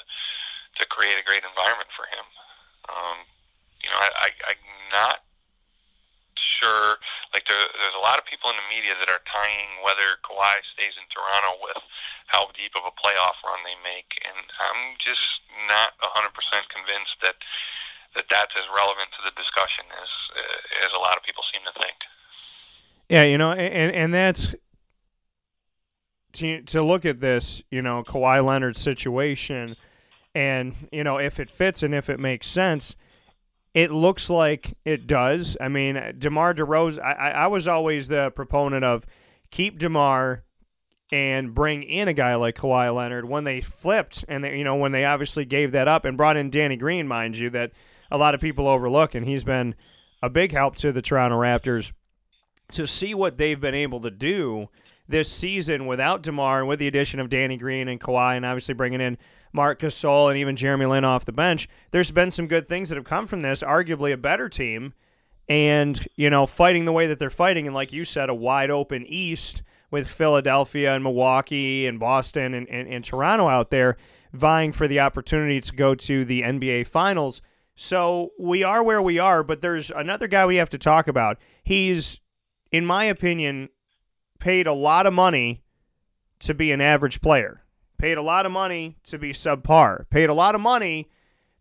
[0.77, 2.27] to create a great environment for him.
[2.93, 3.25] Um,
[3.81, 5.25] you know, I, I, I'm not
[6.37, 7.01] sure.
[7.33, 10.61] Like there, there's a lot of people in the media that are tying whether Kawhi
[10.77, 11.81] stays in Toronto with
[12.29, 16.33] how deep of a playoff run they make, and I'm just not 100%
[16.69, 17.41] convinced that
[18.15, 20.11] that that's as relevant to the discussion as
[20.85, 21.97] as a lot of people seem to think.
[23.09, 24.55] Yeah, you know, and and that's
[26.37, 29.77] to to look at this, you know, Kawhi Leonard situation,
[30.35, 32.97] and you know if it fits and if it makes sense.
[33.75, 35.55] It looks like it does.
[35.61, 36.99] I mean, DeMar DeRozan.
[37.03, 39.05] I, I was always the proponent of
[39.51, 40.45] keep DeMar
[41.13, 43.29] and bring in a guy like Kawhi Leonard.
[43.29, 46.39] When they flipped, and they, you know when they obviously gave that up and brought
[46.39, 47.73] in Danny Green, mind you, that
[48.11, 49.75] a lot of people overlook, and he's been
[50.23, 51.93] a big help to the Toronto Raptors
[52.73, 54.69] to see what they've been able to do
[55.09, 58.75] this season without DeMar and with the addition of Danny Green and Kawhi and obviously
[58.75, 59.19] bringing in
[59.53, 62.97] Marc Gasol and even Jeremy Lin off the bench, there's been some good things that
[62.97, 64.95] have come from this, arguably a better team
[65.49, 68.71] and, you know, fighting the way that they're fighting and like you said, a wide
[68.71, 73.97] open East with Philadelphia and Milwaukee and Boston and, and, and Toronto out there
[74.33, 77.41] vying for the opportunity to go to the NBA Finals.
[77.77, 81.39] So we are where we are, but there's another guy we have to talk about.
[81.63, 82.21] He's
[82.73, 83.69] in my opinion,
[84.39, 85.63] paid a lot of money
[86.41, 87.63] to be an average player.
[87.99, 90.09] Paid a lot of money to be subpar.
[90.11, 91.09] Paid a lot of money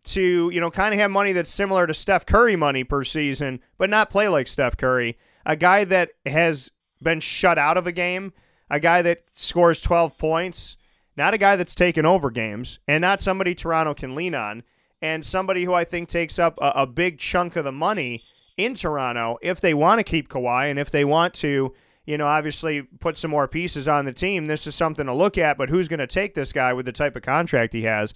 [0.04, 3.60] to, you know, kind of have money that's similar to Steph Curry money per season,
[3.78, 5.18] but not play like Steph Curry.
[5.44, 6.70] A guy that has
[7.02, 8.32] been shut out of a game,
[8.70, 10.76] a guy that scores 12 points,
[11.16, 14.62] not a guy that's taken over games, and not somebody Toronto can lean on,
[15.00, 18.22] and somebody who I think takes up a, a big chunk of the money
[18.56, 21.74] in Toronto if they want to keep Kawhi and if they want to,
[22.06, 24.46] you know, obviously put some more pieces on the team.
[24.46, 26.92] This is something to look at, but who's going to take this guy with the
[26.92, 28.14] type of contract he has?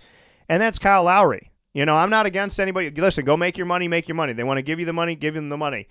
[0.48, 1.50] And that's Kyle Lowry.
[1.74, 2.90] You know, I'm not against anybody.
[2.90, 4.32] Listen, go make your money, make your money.
[4.32, 5.88] They want to give you the money, give them the money.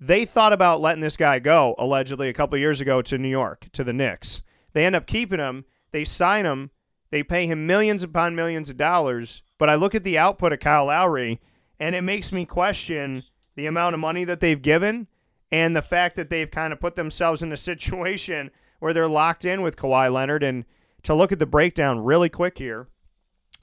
[0.00, 3.68] They thought about letting this guy go allegedly a couple years ago to New York,
[3.72, 4.42] to the Knicks.
[4.72, 5.64] They end up keeping him.
[5.90, 6.70] They sign him.
[7.10, 9.42] They pay him millions upon millions of dollars.
[9.58, 11.40] But I look at the output of Kyle Lowry,
[11.80, 13.24] and it makes me question–
[13.58, 15.08] the amount of money that they've given
[15.50, 19.44] and the fact that they've kind of put themselves in a situation where they're locked
[19.44, 20.42] in with Kawhi Leonard.
[20.42, 20.64] And
[21.02, 22.88] to look at the breakdown really quick here,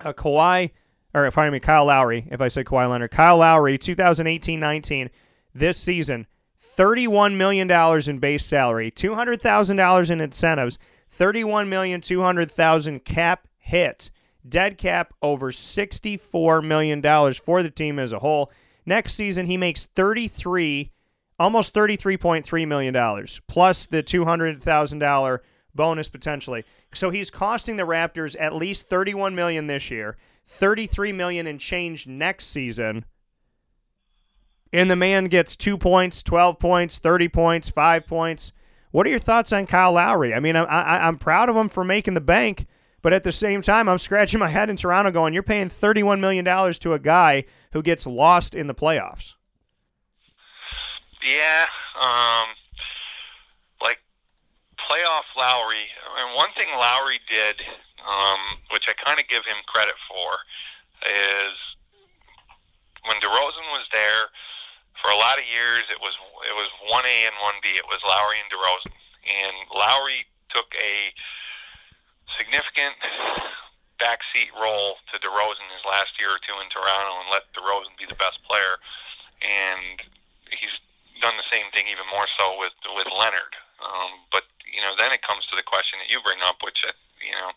[0.01, 0.71] uh, Kawhi,
[1.13, 5.09] or pardon me, Kyle Lowry, if I say Kawhi Leonard, Kyle Lowry, 2018 19,
[5.53, 6.27] this season,
[6.59, 7.69] $31 million
[8.09, 10.77] in base salary, $200,000 in incentives,
[11.09, 14.11] 31,200,000 cap hit,
[14.47, 17.01] dead cap over $64 million
[17.33, 18.51] for the team as a whole.
[18.85, 20.91] Next season, he makes 33,
[21.39, 22.93] almost $33.3 million,
[23.47, 25.39] plus the $200,000
[25.73, 26.63] bonus potentially.
[26.93, 30.17] So he's costing the Raptors at least 31 million this year,
[30.47, 33.05] $33 million in change next season.
[34.71, 38.51] And the man gets 2 points, 12 points, 30 points, 5 points.
[38.91, 40.33] What are your thoughts on Kyle Lowry?
[40.33, 42.65] I mean, I, I, I'm proud of him for making the bank,
[43.01, 46.19] but at the same time, I'm scratching my head in Toronto going, you're paying $31
[46.19, 47.43] million to a guy
[47.73, 49.33] who gets lost in the playoffs.
[51.25, 51.65] Yeah,
[51.97, 52.53] um,
[53.81, 53.97] like
[54.77, 55.89] playoff Lowry.
[56.21, 57.65] And one thing Lowry did,
[58.05, 60.37] um, which I kind of give him credit for,
[61.01, 61.57] is
[63.09, 64.29] when DeRozan was there
[65.01, 65.89] for a lot of years.
[65.89, 66.13] It was
[66.45, 67.73] it was one A and one B.
[67.73, 68.93] It was Lowry and DeRozan,
[69.25, 71.09] and Lowry took a
[72.37, 72.93] significant
[73.97, 78.05] backseat role to DeRozan his last year or two in Toronto and let DeRozan be
[78.05, 78.77] the best player.
[79.41, 80.05] And
[80.51, 80.84] he's
[81.21, 83.53] done the same thing even more so with with Leonard.
[83.79, 86.83] Um, but you know, then it comes to the question that you bring up, which
[86.83, 86.91] uh,
[87.23, 87.51] you know,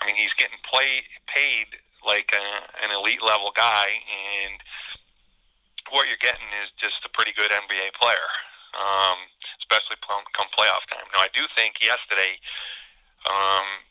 [0.00, 2.44] I mean, he's getting play paid like a,
[2.84, 4.58] an elite level guy, and
[5.90, 8.28] what you're getting is just a pretty good NBA player,
[8.78, 9.18] um,
[9.60, 11.06] especially come playoff time.
[11.12, 12.38] Now, I do think yesterday.
[13.26, 13.82] Um,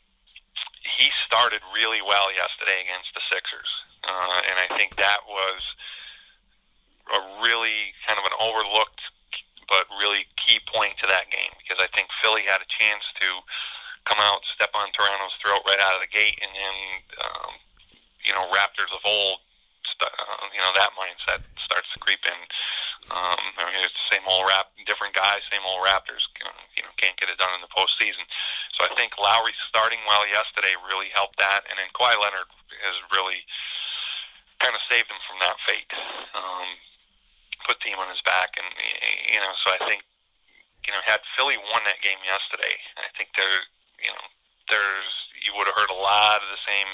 [0.96, 3.68] he started really well yesterday against the Sixers,
[4.08, 5.60] uh, and I think that was
[7.14, 9.02] a really kind of an overlooked
[9.68, 13.28] but really key point to that game because I think Philly had a chance to
[14.08, 16.76] come out, step on Toronto's throat right out of the gate, and then
[17.20, 17.52] um,
[18.24, 19.44] you know Raptors of old,
[20.00, 22.40] uh, you know that mindset starts to creep in.
[23.12, 26.28] Um, I mean, it's the same old rap, different guys, same old Raptors.
[26.76, 28.26] You know, can't get it done in the postseason.
[28.76, 32.50] So I think Lowry starting well yesterday really helped that, and then Kawhi Leonard
[32.84, 33.46] has really
[34.58, 35.88] kind of saved him from that fate.
[36.34, 36.68] Um,
[37.68, 38.66] put team on his back, and
[39.28, 40.02] you know, so I think
[40.88, 43.60] you know, had Philly won that game yesterday, I think there,
[44.00, 44.24] you know,
[44.72, 45.12] there's
[45.44, 46.88] you would have heard a lot of the same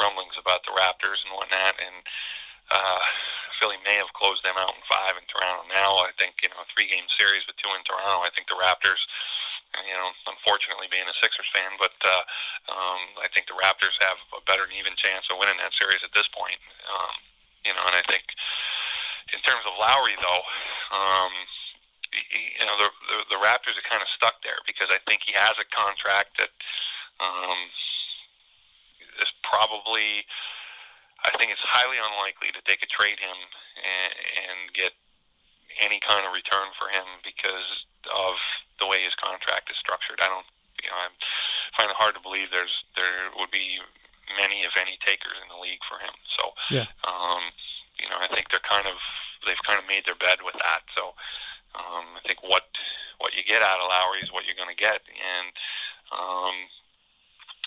[0.00, 1.96] rumblings about the Raptors and whatnot, and
[2.72, 3.04] uh,
[3.60, 5.68] Philly may have closed them out in five in Toronto.
[5.68, 8.24] Now I think you know a three game series with two in Toronto.
[8.24, 9.04] I think the Raptors,
[9.84, 12.24] you know, unfortunately being a Sixers fan, but uh,
[12.72, 16.00] um, I think the Raptors have a better than even chance of winning that series
[16.00, 16.60] at this point.
[16.88, 17.14] Um,
[17.68, 18.24] you know, and I think
[19.32, 20.44] in terms of Lowry though.
[20.94, 21.32] Um,
[22.08, 25.36] you know the, the the Raptors are kind of stuck there because I think he
[25.36, 26.52] has a contract that
[27.20, 27.68] um,
[29.20, 30.24] is probably
[31.26, 34.12] I think it's highly unlikely that they could trade him and,
[34.48, 34.94] and get
[35.82, 38.34] any kind of return for him because of
[38.78, 40.22] the way his contract is structured.
[40.22, 40.46] I don't,
[40.82, 41.10] you know, I
[41.74, 43.82] find it hard to believe there's there would be
[44.38, 46.14] many, if any, takers in the league for him.
[46.38, 46.86] So, yeah.
[47.06, 47.50] um,
[47.98, 48.98] you know, I think they're kind of
[49.46, 50.82] they've kind of made their bed with that.
[50.96, 51.14] So,
[51.76, 52.64] um, I think what
[53.18, 55.46] what you get out of Lowry is what you're going to get, and
[56.12, 56.54] um,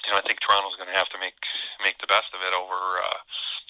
[0.05, 1.35] you know, I think Toronto's going to have to make
[1.83, 3.19] make the best of it over, uh,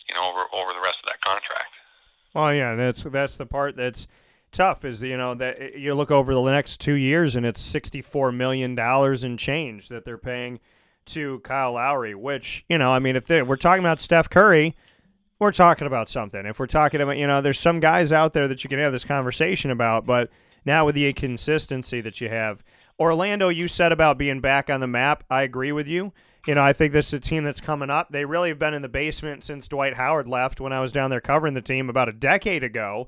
[0.07, 1.73] you know, over over the rest of that contract.
[2.33, 4.07] Well, yeah, that's that's the part that's
[4.51, 4.85] tough.
[4.85, 8.31] Is you know that you look over the next two years and it's sixty four
[8.31, 10.59] million dollars in change that they're paying
[11.07, 12.15] to Kyle Lowry.
[12.15, 14.75] Which you know, I mean, if, if we're talking about Steph Curry,
[15.41, 16.45] we're talking about something.
[16.45, 18.91] If we're talking about, you know, there's some guys out there that you can have
[18.91, 20.29] this conversation about, but
[20.65, 22.63] now with the inconsistency that you have,
[22.99, 25.23] Orlando, you said about being back on the map.
[25.31, 26.13] I agree with you.
[26.45, 28.11] You know, I think this is a team that's coming up.
[28.11, 31.09] They really have been in the basement since Dwight Howard left when I was down
[31.09, 33.07] there covering the team about a decade ago.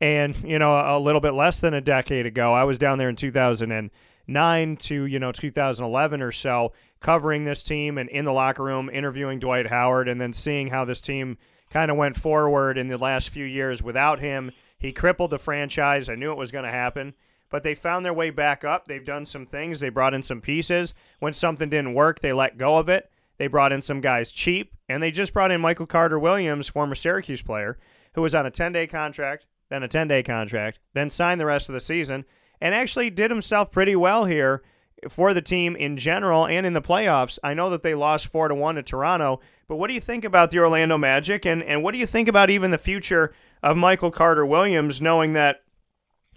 [0.00, 3.08] And, you know, a little bit less than a decade ago, I was down there
[3.08, 8.64] in 2009 to, you know, 2011 or so, covering this team and in the locker
[8.64, 11.38] room, interviewing Dwight Howard, and then seeing how this team
[11.70, 14.52] kind of went forward in the last few years without him.
[14.78, 16.08] He crippled the franchise.
[16.08, 17.14] I knew it was going to happen
[17.50, 18.86] but they found their way back up.
[18.86, 19.80] They've done some things.
[19.80, 20.94] They brought in some pieces.
[21.18, 23.10] When something didn't work, they let go of it.
[23.38, 26.94] They brought in some guys cheap, and they just brought in Michael Carter Williams, former
[26.94, 27.78] Syracuse player,
[28.14, 31.46] who was on a 10 day contract, then a 10 day contract, then signed the
[31.46, 32.24] rest of the season,
[32.60, 34.62] and actually did himself pretty well here
[35.08, 37.38] for the team in general and in the playoffs.
[37.44, 40.24] I know that they lost 4 to 1 to Toronto, but what do you think
[40.24, 43.76] about the Orlando Magic and and what do you think about even the future of
[43.76, 45.62] Michael Carter Williams knowing that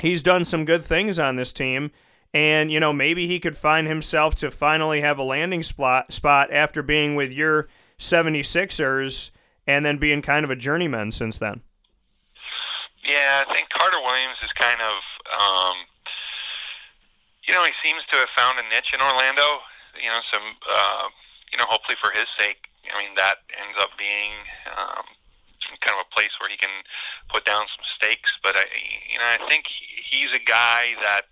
[0.01, 1.91] he's done some good things on this team.
[2.33, 6.51] And, you know, maybe he could find himself to finally have a landing spot, spot
[6.51, 7.67] after being with your
[7.99, 9.31] 76ers
[9.67, 11.61] and then being kind of a journeyman since then.
[13.03, 14.95] Yeah, I think Carter Williams is kind of,
[15.33, 15.75] um,
[17.47, 19.59] you know, he seems to have found a niche in Orlando.
[20.01, 21.07] You know, some, uh,
[21.51, 24.31] you know, hopefully for his sake, I mean, that ends up being
[24.75, 25.05] um,
[25.79, 26.83] kind of a place where he can
[27.29, 28.37] put down some stakes.
[28.43, 28.65] But I,
[29.09, 31.31] you know, I think he's a guy that,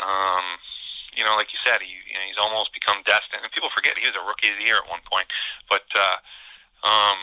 [0.00, 0.44] um,
[1.16, 3.42] you know, like you said, he, you know, he's almost become destined.
[3.42, 5.26] And people forget he was a rookie of the year at one point.
[5.68, 6.16] But, uh,
[6.86, 7.18] um,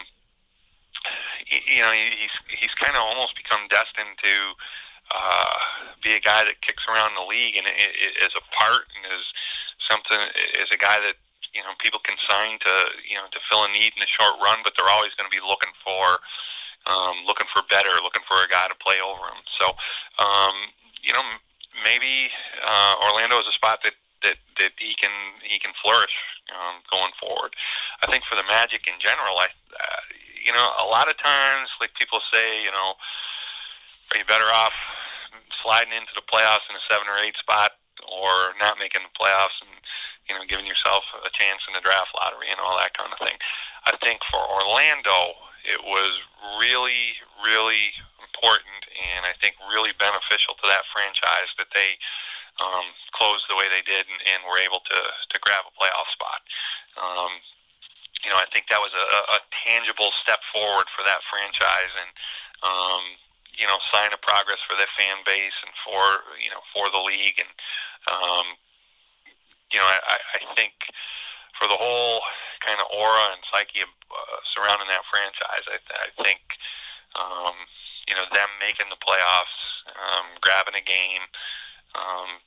[1.67, 4.35] you know, he's he's kind of almost become destined to
[5.13, 5.57] uh,
[6.01, 9.25] be a guy that kicks around the league and is a part and is
[9.79, 10.19] something
[10.59, 11.15] is a guy that
[11.53, 12.73] you know people can sign to
[13.07, 15.33] you know to fill a need in the short run, but they're always going to
[15.33, 16.19] be looking for
[16.85, 19.41] um, looking for better, looking for a guy to play over him.
[19.47, 19.73] So
[20.19, 21.23] um, you know
[21.83, 22.29] maybe
[22.65, 26.17] uh, Orlando is a spot that that that he can he can flourish
[26.51, 27.55] um, going forward.
[28.01, 30.03] I think for the Magic in general, I uh,
[30.43, 32.97] you know a lot of times like people say you know
[34.11, 34.73] are you better off
[35.61, 37.71] sliding into the playoffs in a seven or eight spot
[38.03, 39.71] or not making the playoffs and
[40.29, 43.19] you know, giving yourself a chance in the draft lottery and all that kind of
[43.19, 43.35] thing.
[43.85, 45.35] I think for Orlando,
[45.67, 46.19] it was
[46.59, 51.97] really, really important and I think really beneficial to that franchise that they
[52.61, 56.07] um, closed the way they did and, and were able to, to grab a playoff
[56.13, 56.41] spot.
[56.99, 57.33] Um,
[58.23, 62.11] you know, I think that was a, a tangible step forward for that franchise and,
[62.63, 63.03] um,
[63.57, 67.01] you know, sign of progress for their fan base and for, you know, for the
[67.01, 67.41] league.
[67.41, 67.51] And,
[68.07, 68.47] um,
[69.73, 70.73] you know, I, I think
[71.57, 72.21] for the whole
[72.61, 76.41] kind of aura and psyche of, uh, surrounding that franchise, I, th- I think,
[77.17, 77.57] um,
[78.07, 81.25] you know, them making the playoffs, um, grabbing a game,
[81.97, 82.39] um,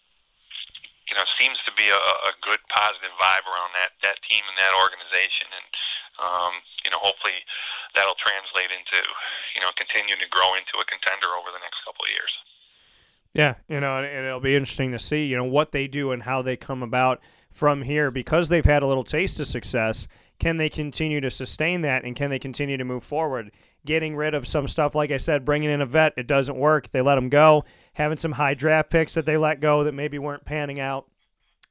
[1.06, 4.58] you know, seems to be a, a good positive vibe around that that team and
[4.58, 5.46] that organization.
[5.54, 5.66] And
[6.18, 7.46] um, you know, hopefully
[7.94, 8.98] that'll translate into,
[9.54, 12.34] you know, continuing to grow into a contender over the next couple of years.
[13.37, 16.22] Yeah, you know, and it'll be interesting to see, you know, what they do and
[16.22, 17.20] how they come about
[17.51, 20.09] from here because they've had a little taste of success.
[20.39, 23.51] Can they continue to sustain that and can they continue to move forward?
[23.84, 26.91] Getting rid of some stuff, like I said, bringing in a vet, it doesn't work.
[26.91, 27.64] They let them go.
[27.95, 31.07] Having some high draft picks that they let go that maybe weren't panning out.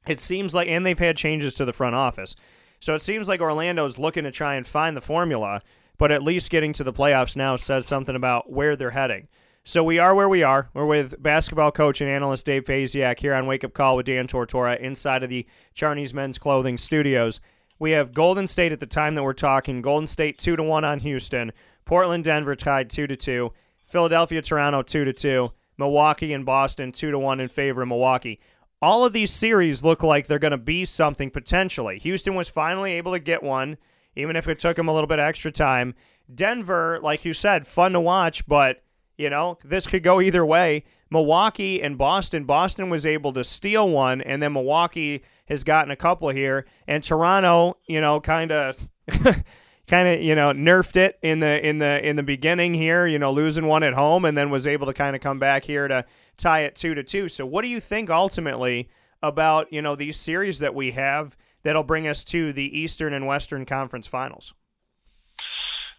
[0.06, 2.36] It seems like, and they've had changes to the front office.
[2.78, 5.62] So it seems like Orlando's looking to try and find the formula,
[5.98, 9.26] but at least getting to the playoffs now says something about where they're heading.
[9.68, 10.70] So we are where we are.
[10.74, 14.28] We're with basketball coach and analyst Dave Pasiak here on Wake Up Call with Dan
[14.28, 15.44] Tortora inside of the
[15.74, 17.40] Charney's Men's Clothing Studios.
[17.76, 19.82] We have Golden State at the time that we're talking.
[19.82, 21.50] Golden State two to one on Houston.
[21.84, 23.52] Portland, Denver tied two to two.
[23.84, 25.50] Philadelphia, Toronto two to two.
[25.76, 28.38] Milwaukee and Boston two to one in favor of Milwaukee
[28.82, 31.98] all of these series look like they're going to be something potentially.
[32.00, 33.78] Houston was finally able to get one,
[34.14, 35.94] even if it took them a little bit extra time.
[36.32, 38.82] Denver, like you said, fun to watch, but
[39.16, 40.84] you know this could go either way.
[41.10, 42.44] Milwaukee and Boston.
[42.44, 47.02] Boston was able to steal one, and then Milwaukee has gotten a couple here, and
[47.02, 48.88] Toronto, you know, kind of.
[49.86, 53.20] kind of you know nerfed it in the in the in the beginning here you
[53.20, 55.86] know losing one at home and then was able to kind of come back here
[55.86, 56.04] to
[56.36, 57.28] tie it two to two.
[57.28, 58.88] So, what do you think ultimately
[59.22, 63.26] about you know these series that we have that'll bring us to the Eastern and
[63.26, 64.54] Western Conference Finals?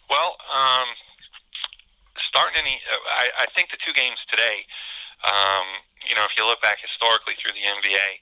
[0.09, 0.87] Well, um,
[2.37, 2.77] starting any,
[3.17, 4.61] I, I think the two games today.
[5.25, 8.21] Um, you know, if you look back historically through the NBA,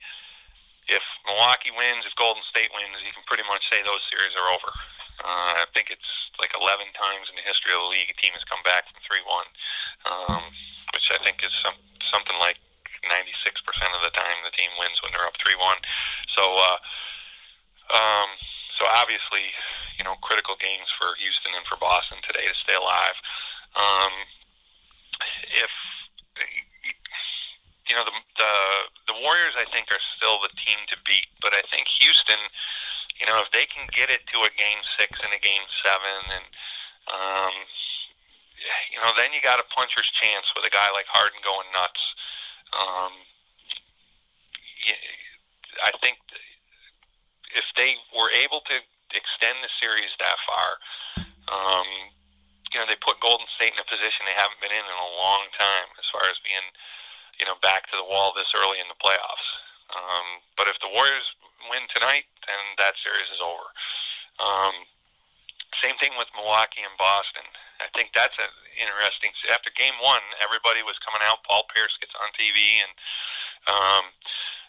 [0.88, 4.48] if Milwaukee wins, if Golden State wins, you can pretty much say those series are
[4.48, 4.72] over.
[5.20, 8.32] Uh, I think it's like 11 times in the history of the league a team
[8.32, 9.44] has come back from 3 1,
[10.08, 10.44] um,
[10.96, 11.76] which I think is some,
[12.08, 12.56] something like
[13.12, 13.20] 96%
[14.00, 15.60] of the time the team wins when they're up 3-1.
[16.32, 16.80] So, uh,
[17.92, 18.30] um,
[18.80, 19.52] so obviously,
[20.00, 23.16] you know, critical games for Houston and for Boston today to stay alive.
[23.76, 24.14] Um,
[25.52, 25.72] if
[27.90, 28.54] you know the, the
[29.14, 32.40] the Warriors, I think are still the team to beat, but I think Houston,
[33.20, 36.20] you know, if they can get it to a game six and a game seven,
[36.34, 36.48] and
[37.12, 37.54] um,
[38.92, 42.04] you know, then you got a puncher's chance with a guy like Harden going nuts.
[42.74, 43.14] Um,
[45.84, 46.18] I think
[47.54, 48.76] if they were able to
[49.14, 50.70] extend the series that far,
[51.52, 51.88] um,
[52.74, 55.12] you know, they put Golden State in a position they haven't been in in a
[55.22, 56.66] long time as far as being,
[57.38, 59.50] you know, back to the wall this early in the playoffs.
[59.94, 61.30] Um, but if the Warriors
[61.70, 63.68] win tonight, then that series is over.
[64.42, 64.76] Um,
[65.84, 67.46] same thing with Milwaukee and Boston.
[67.84, 69.32] I think that's an interesting.
[69.52, 71.44] After Game One, everybody was coming out.
[71.44, 72.94] Paul Pierce gets on TV, and
[73.68, 74.04] um,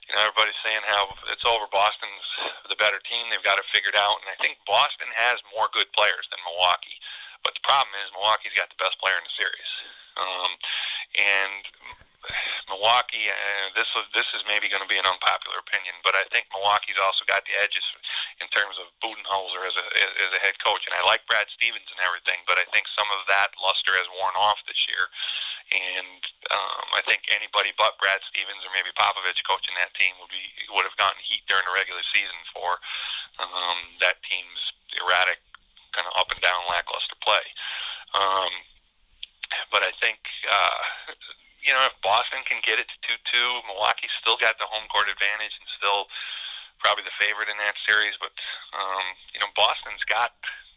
[0.07, 1.71] you know everybody's saying how it's over.
[1.71, 2.27] Boston's
[2.67, 3.31] the better team.
[3.31, 6.99] They've got it figured out, and I think Boston has more good players than Milwaukee.
[7.47, 9.71] But the problem is Milwaukee's got the best player in the series,
[10.19, 10.51] um,
[11.15, 11.63] and
[12.67, 16.51] Milwaukee, uh, this this is maybe going to be an unpopular opinion, but I think
[16.51, 17.87] Milwaukee's also got the edges
[18.43, 19.87] in terms of Budenholzer as a
[20.27, 23.07] as a head coach, and I like Brad Stevens and everything, but I think some
[23.15, 25.07] of that luster has worn off this year,
[25.71, 26.21] and
[26.51, 30.43] um, I think anybody but Brad Stevens or maybe Popovich coaching that team would be
[30.75, 32.83] would have gotten heat during the regular season for
[33.39, 35.39] um, that team's erratic,
[35.97, 37.43] kind of up and down lackluster play.
[38.13, 38.53] Um,
[39.73, 41.13] but I think uh,
[41.67, 45.11] you know, if Boston can get it to 2-2, Milwaukee's still got the home court
[45.11, 46.07] advantage and still
[46.79, 48.15] probably the favorite in that series.
[48.23, 48.31] But,
[48.79, 50.31] um, you know, Boston's got,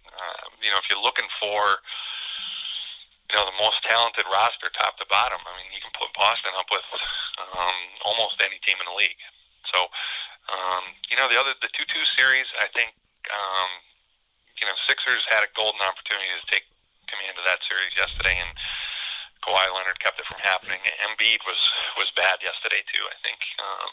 [0.10, 1.78] uh, you know, if you're looking for,
[3.30, 6.58] you know, the most talented roster top to bottom, I mean, you can put Boston
[6.58, 6.86] up with
[7.38, 9.22] um, almost any team in the league.
[9.70, 9.94] So,
[10.50, 12.98] um, you know, the other, the 2-2 series, I think,
[13.30, 13.70] um,
[14.60, 16.68] you know, Sixers had a golden opportunity to take
[17.08, 18.52] command of that series yesterday, and
[19.42, 20.80] Kawhi Leonard kept it from happening.
[21.08, 21.60] Embiid was
[21.96, 23.04] was bad yesterday too.
[23.08, 23.90] I think um,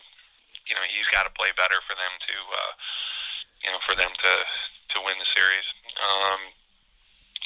[0.67, 2.73] you know he's got to play better for them to uh,
[3.63, 4.33] you know for them to
[4.95, 5.67] to win the series.
[6.03, 6.53] Um,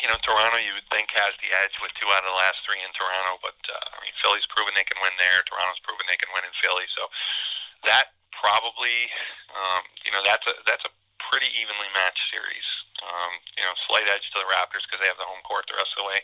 [0.00, 2.64] you know, Toronto you would think has the edge with two out of the last
[2.64, 5.44] three in Toronto, but uh, I mean Philly's proven they can win there.
[5.44, 7.04] Toronto's proven they can win in Philly, so
[7.84, 9.12] that probably
[9.52, 10.92] um, you know that's a that's a
[11.28, 12.68] pretty evenly matched series.
[13.00, 15.76] Um, you know, slight edge to the Raptors because they have the home court the
[15.80, 16.20] rest of the way.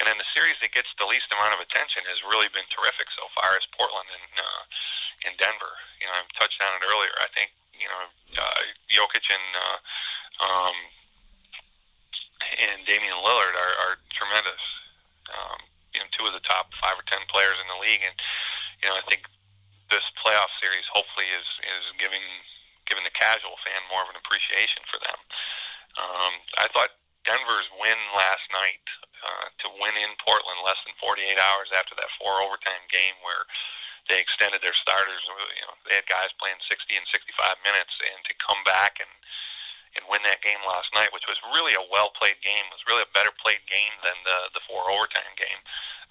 [0.00, 3.08] And then the series that gets the least amount of attention has really been terrific
[3.12, 4.62] so far is Portland and uh,
[5.28, 5.76] in Denver.
[6.00, 7.12] You know, I've touched on it earlier.
[7.20, 8.04] I think you know
[8.40, 9.78] uh, Jokic and uh,
[10.44, 10.76] um,
[12.60, 14.62] and Damian Lillard are, are tremendous.
[15.32, 15.60] Um,
[15.92, 18.16] you know, two of the top five or ten players in the league, and
[18.84, 19.24] you know, I think
[19.88, 22.22] this playoff series hopefully is is giving
[22.86, 25.18] giving the casual fan more of an appreciation for them.
[25.94, 28.84] Um, I thought Denver's win last night
[29.22, 33.46] uh, to win in Portland less than 48 hours after that four overtime game where
[34.06, 35.22] they extended their starters.
[35.26, 39.10] You know, they had guys playing 60 and 65 minutes, and to come back and
[39.96, 43.00] and win that game last night, which was really a well played game, was really
[43.00, 45.60] a better played game than the the four overtime game.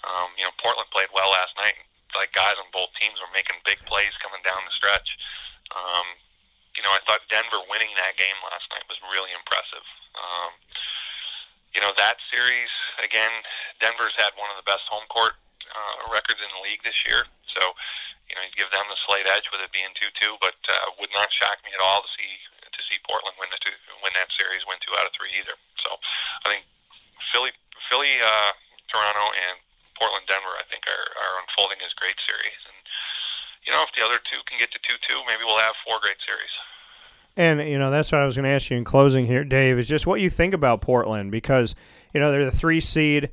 [0.04, 1.78] Um, you know, Portland played well last night.
[2.18, 5.16] Like guys on both teams were making big plays coming down the stretch.
[5.74, 6.18] Um,
[6.76, 9.84] you know, I thought Denver winning that game last night was really impressive.
[10.16, 10.52] Um,
[11.72, 12.72] you know, that series
[13.04, 13.32] again,
[13.84, 15.36] Denver's had one of the best home court
[15.72, 17.28] uh, records in the league this year.
[17.52, 17.76] So,
[18.28, 21.12] you know, you give them the slight edge with it being two-two, but uh, would
[21.12, 22.32] not shock me at all to see
[22.76, 23.72] to see Portland win the two,
[24.04, 25.56] win that series, win two out of three either.
[25.80, 25.96] So,
[26.44, 26.68] I think
[27.32, 27.56] Philly,
[27.88, 28.52] Philly, uh,
[28.92, 29.56] Toronto, and
[29.96, 32.60] Portland, Denver, I think are, are unfolding as great series.
[32.68, 32.75] And
[33.66, 36.18] you know, if the other two can get to two-two, maybe we'll have four great
[36.26, 36.52] series.
[37.38, 39.78] And you know that's what I was going to ask you in closing here, Dave.
[39.78, 41.76] Is just what you think about Portland because
[42.14, 43.30] you know they're the three seed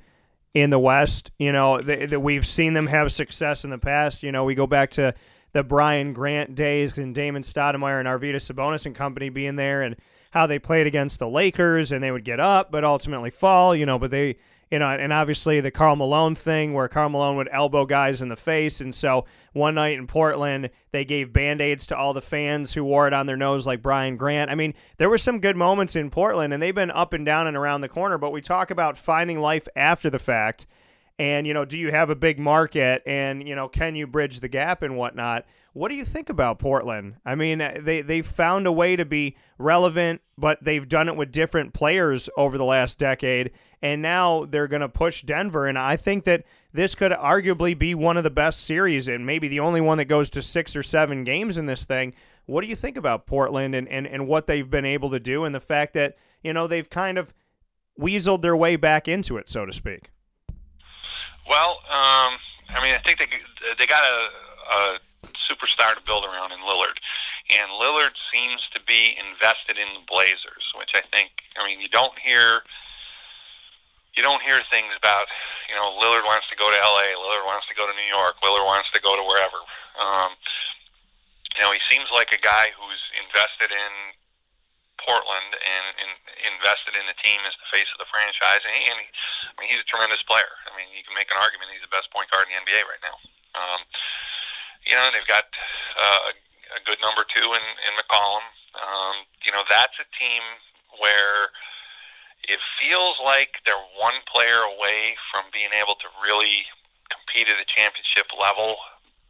[0.55, 1.31] in the West.
[1.39, 4.25] You know that we've seen them have success in the past.
[4.25, 5.15] You know we go back to
[5.53, 9.95] the Brian Grant days and Damon Stoudemire and Arvydas Sabonis and company being there, and
[10.33, 13.77] how they played against the Lakers and they would get up but ultimately fall.
[13.77, 14.37] You know, but they
[14.73, 18.31] you know, and obviously the Karl Malone thing where Karl Malone would elbow guys in
[18.31, 18.81] the face.
[18.81, 22.83] And so one night in Portland, they gave band aids to all the fans who
[22.83, 24.51] wore it on their nose, like Brian Grant.
[24.51, 27.47] I mean, there were some good moments in Portland, and they've been up and down
[27.47, 30.67] and around the corner, but we talk about finding life after the fact.
[31.19, 33.03] And, you know, do you have a big market?
[33.05, 35.45] And, you know, can you bridge the gap and whatnot?
[35.75, 37.17] What do you think about Portland?
[37.27, 41.31] I mean, they, they've found a way to be relevant, but they've done it with
[41.31, 43.53] different players over the last decade
[43.83, 45.67] and now they're going to push Denver.
[45.67, 49.49] And I think that this could arguably be one of the best series and maybe
[49.49, 52.15] the only one that goes to six or seven games in this thing.
[52.47, 55.45] What do you think about Portland and, and, and what they've been able to do
[55.45, 57.35] and the fact that, you know, they've kind of
[58.01, 60.11] weaseled their way back into it, so to speak?
[61.49, 62.39] Well, um,
[62.71, 63.27] I mean, I think they,
[63.79, 64.29] they got a,
[64.75, 64.99] a
[65.51, 66.99] superstar to build around in Lillard.
[67.51, 71.89] And Lillard seems to be invested in the Blazers, which I think, I mean, you
[71.89, 72.63] don't hear–
[74.15, 75.27] you don't hear things about,
[75.69, 78.37] you know, Lillard wants to go to L.A., Lillard wants to go to New York,
[78.45, 79.61] Lillard wants to go to wherever.
[79.97, 80.37] Um,
[81.57, 83.93] you know, he seems like a guy who's invested in
[85.01, 86.11] Portland and, and
[86.49, 88.63] invested in the team as the face of the franchise.
[88.65, 89.09] And, he, and he,
[89.53, 90.53] I mean, he's a tremendous player.
[90.69, 92.85] I mean, you can make an argument he's the best point guard in the NBA
[92.89, 93.17] right now.
[93.53, 93.81] Um,
[94.89, 95.45] you know, they've got
[95.99, 96.33] uh,
[96.77, 98.45] a good number two in, in McCollum.
[98.77, 100.41] Um, you know, that's a team
[101.01, 101.53] where
[102.49, 106.67] it feels like they're one player away from being able to really
[107.11, 108.77] compete at a championship level,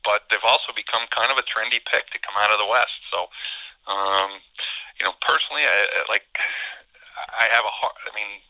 [0.05, 2.97] but they've also become kind of a trendy pick to come out of the West.
[3.13, 3.29] So,
[3.91, 4.41] um,
[4.99, 6.25] you know, personally, I, like
[7.39, 7.97] I have a hard.
[8.09, 8.41] I mean,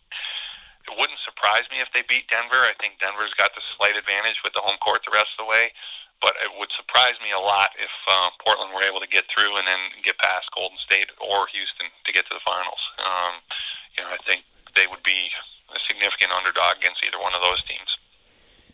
[0.87, 2.63] it wouldn't surprise me if they beat Denver.
[2.63, 5.51] I think Denver's got the slight advantage with the home court the rest of the
[5.51, 5.73] way.
[6.23, 9.59] But it would surprise me a lot if uh, Portland were able to get through
[9.59, 12.79] and then get past Golden State or Houston to get to the finals.
[13.03, 13.43] Um,
[13.97, 14.45] you know, I think
[14.76, 15.28] they would be
[15.74, 17.99] a significant underdog against either one of those teams.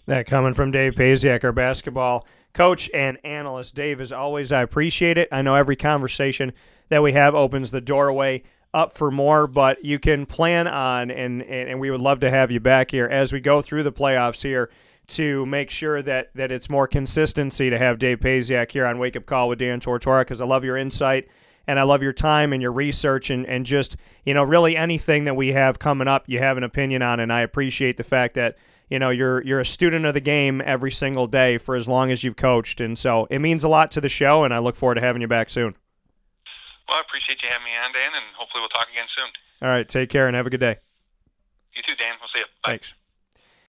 [0.06, 3.74] That coming from Dave Pasiak, our basketball coach and analyst.
[3.74, 5.28] Dave, as always, I appreciate it.
[5.30, 6.52] I know every conversation
[6.88, 8.42] that we have opens the doorway
[8.72, 12.50] up for more, but you can plan on, and, and, we would love to have
[12.50, 14.70] you back here as we go through the playoffs here
[15.06, 19.16] to make sure that, that it's more consistency to have Dave Pasiak here on Wake
[19.16, 21.28] Up Call with Dan Tortora because I love your insight
[21.66, 25.24] and I love your time and your research and, and just, you know, really anything
[25.24, 27.20] that we have coming up, you have an opinion on.
[27.20, 28.56] And I appreciate the fact that,
[28.90, 32.10] you know, you're you're a student of the game every single day for as long
[32.10, 32.80] as you've coached.
[32.80, 35.22] And so it means a lot to the show, and I look forward to having
[35.22, 35.74] you back soon.
[36.88, 39.28] Well, I appreciate you having me on, Dan, and hopefully we'll talk again soon.
[39.60, 40.76] All right, take care and have a good day.
[41.74, 42.14] You too, Dan.
[42.20, 42.46] We'll see you.
[42.64, 42.70] Bye.
[42.70, 42.94] Thanks.